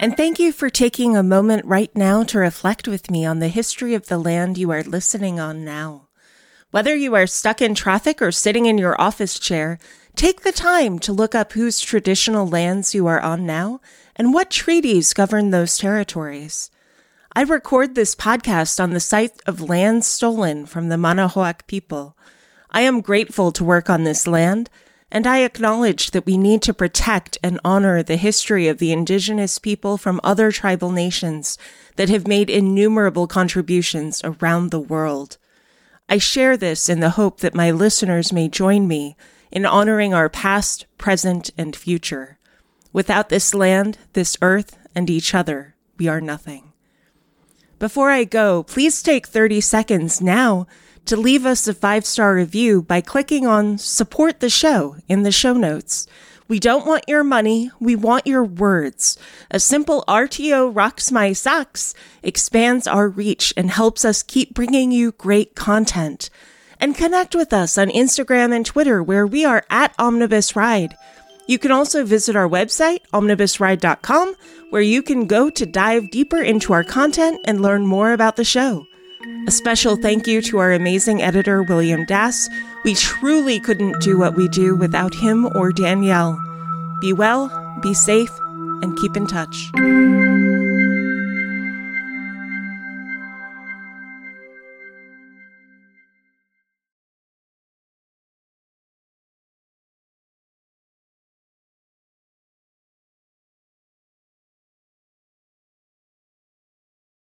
And 0.00 0.16
thank 0.16 0.38
you 0.38 0.50
for 0.50 0.70
taking 0.70 1.14
a 1.14 1.22
moment 1.22 1.66
right 1.66 1.94
now 1.94 2.22
to 2.24 2.38
reflect 2.38 2.88
with 2.88 3.10
me 3.10 3.26
on 3.26 3.38
the 3.38 3.48
history 3.48 3.92
of 3.92 4.06
the 4.06 4.16
land 4.16 4.56
you 4.56 4.70
are 4.70 4.82
listening 4.82 5.38
on 5.38 5.62
now. 5.62 6.08
Whether 6.70 6.96
you 6.96 7.14
are 7.14 7.26
stuck 7.26 7.60
in 7.60 7.74
traffic 7.74 8.22
or 8.22 8.32
sitting 8.32 8.64
in 8.64 8.78
your 8.78 8.98
office 8.98 9.38
chair, 9.38 9.78
take 10.16 10.40
the 10.40 10.52
time 10.52 10.98
to 11.00 11.12
look 11.12 11.34
up 11.34 11.52
whose 11.52 11.80
traditional 11.80 12.46
lands 12.46 12.94
you 12.94 13.06
are 13.08 13.20
on 13.20 13.44
now 13.44 13.80
and 14.20 14.34
what 14.34 14.50
treaties 14.50 15.14
govern 15.14 15.48
those 15.48 15.78
territories. 15.78 16.70
I 17.34 17.40
record 17.40 17.94
this 17.94 18.14
podcast 18.14 18.78
on 18.78 18.90
the 18.90 19.00
site 19.00 19.40
of 19.46 19.62
land 19.62 20.04
stolen 20.04 20.66
from 20.66 20.90
the 20.90 20.96
Manahoac 20.96 21.66
people. 21.66 22.18
I 22.70 22.82
am 22.82 23.00
grateful 23.00 23.50
to 23.52 23.64
work 23.64 23.88
on 23.88 24.04
this 24.04 24.26
land, 24.26 24.68
and 25.10 25.26
I 25.26 25.38
acknowledge 25.38 26.10
that 26.10 26.26
we 26.26 26.36
need 26.36 26.60
to 26.64 26.74
protect 26.74 27.38
and 27.42 27.58
honor 27.64 28.02
the 28.02 28.18
history 28.18 28.68
of 28.68 28.76
the 28.76 28.92
indigenous 28.92 29.58
people 29.58 29.96
from 29.96 30.20
other 30.22 30.52
tribal 30.52 30.92
nations 30.92 31.56
that 31.96 32.10
have 32.10 32.28
made 32.28 32.50
innumerable 32.50 33.26
contributions 33.26 34.20
around 34.22 34.70
the 34.70 34.80
world. 34.80 35.38
I 36.10 36.18
share 36.18 36.58
this 36.58 36.90
in 36.90 37.00
the 37.00 37.16
hope 37.16 37.40
that 37.40 37.54
my 37.54 37.70
listeners 37.70 38.34
may 38.34 38.48
join 38.48 38.86
me 38.86 39.16
in 39.50 39.64
honoring 39.64 40.12
our 40.12 40.28
past, 40.28 40.84
present, 40.98 41.48
and 41.56 41.74
future. 41.74 42.36
Without 42.92 43.28
this 43.28 43.54
land, 43.54 43.98
this 44.12 44.36
earth, 44.42 44.76
and 44.94 45.08
each 45.08 45.34
other, 45.34 45.74
we 45.98 46.08
are 46.08 46.20
nothing. 46.20 46.72
Before 47.78 48.10
I 48.10 48.24
go, 48.24 48.62
please 48.62 49.02
take 49.02 49.26
30 49.26 49.60
seconds 49.60 50.20
now 50.20 50.66
to 51.06 51.16
leave 51.16 51.46
us 51.46 51.66
a 51.66 51.74
five 51.74 52.04
star 52.04 52.34
review 52.34 52.82
by 52.82 53.00
clicking 53.00 53.46
on 53.46 53.78
support 53.78 54.40
the 54.40 54.50
show 54.50 54.96
in 55.08 55.22
the 55.22 55.32
show 55.32 55.54
notes. 55.54 56.06
We 56.46 56.58
don't 56.58 56.84
want 56.84 57.04
your 57.06 57.22
money. 57.22 57.70
We 57.78 57.94
want 57.94 58.26
your 58.26 58.44
words. 58.44 59.16
A 59.52 59.60
simple 59.60 60.02
RTO 60.08 60.74
rocks 60.74 61.12
my 61.12 61.32
socks 61.32 61.94
expands 62.24 62.88
our 62.88 63.08
reach 63.08 63.54
and 63.56 63.70
helps 63.70 64.04
us 64.04 64.24
keep 64.24 64.52
bringing 64.52 64.90
you 64.90 65.12
great 65.12 65.54
content. 65.54 66.28
And 66.80 66.96
connect 66.96 67.34
with 67.36 67.52
us 67.52 67.78
on 67.78 67.88
Instagram 67.88 68.52
and 68.52 68.66
Twitter 68.66 69.00
where 69.00 69.26
we 69.26 69.44
are 69.44 69.64
at 69.70 69.94
Omnibus 69.96 70.56
Ride. 70.56 70.96
You 71.46 71.58
can 71.58 71.70
also 71.70 72.04
visit 72.04 72.36
our 72.36 72.48
website, 72.48 73.00
omnibusride.com, 73.12 74.34
where 74.70 74.82
you 74.82 75.02
can 75.02 75.26
go 75.26 75.50
to 75.50 75.66
dive 75.66 76.10
deeper 76.10 76.40
into 76.40 76.72
our 76.72 76.84
content 76.84 77.40
and 77.44 77.60
learn 77.60 77.86
more 77.86 78.12
about 78.12 78.36
the 78.36 78.44
show. 78.44 78.86
A 79.46 79.50
special 79.50 79.96
thank 79.96 80.26
you 80.26 80.40
to 80.42 80.58
our 80.58 80.72
amazing 80.72 81.22
editor, 81.22 81.62
William 81.62 82.06
Dass. 82.06 82.48
We 82.84 82.94
truly 82.94 83.60
couldn't 83.60 84.00
do 84.00 84.18
what 84.18 84.36
we 84.36 84.48
do 84.48 84.76
without 84.76 85.14
him 85.14 85.46
or 85.56 85.72
Danielle. 85.72 86.38
Be 87.00 87.12
well, 87.12 87.50
be 87.82 87.94
safe, 87.94 88.30
and 88.82 88.96
keep 88.96 89.16
in 89.16 89.26
touch. 89.26 89.70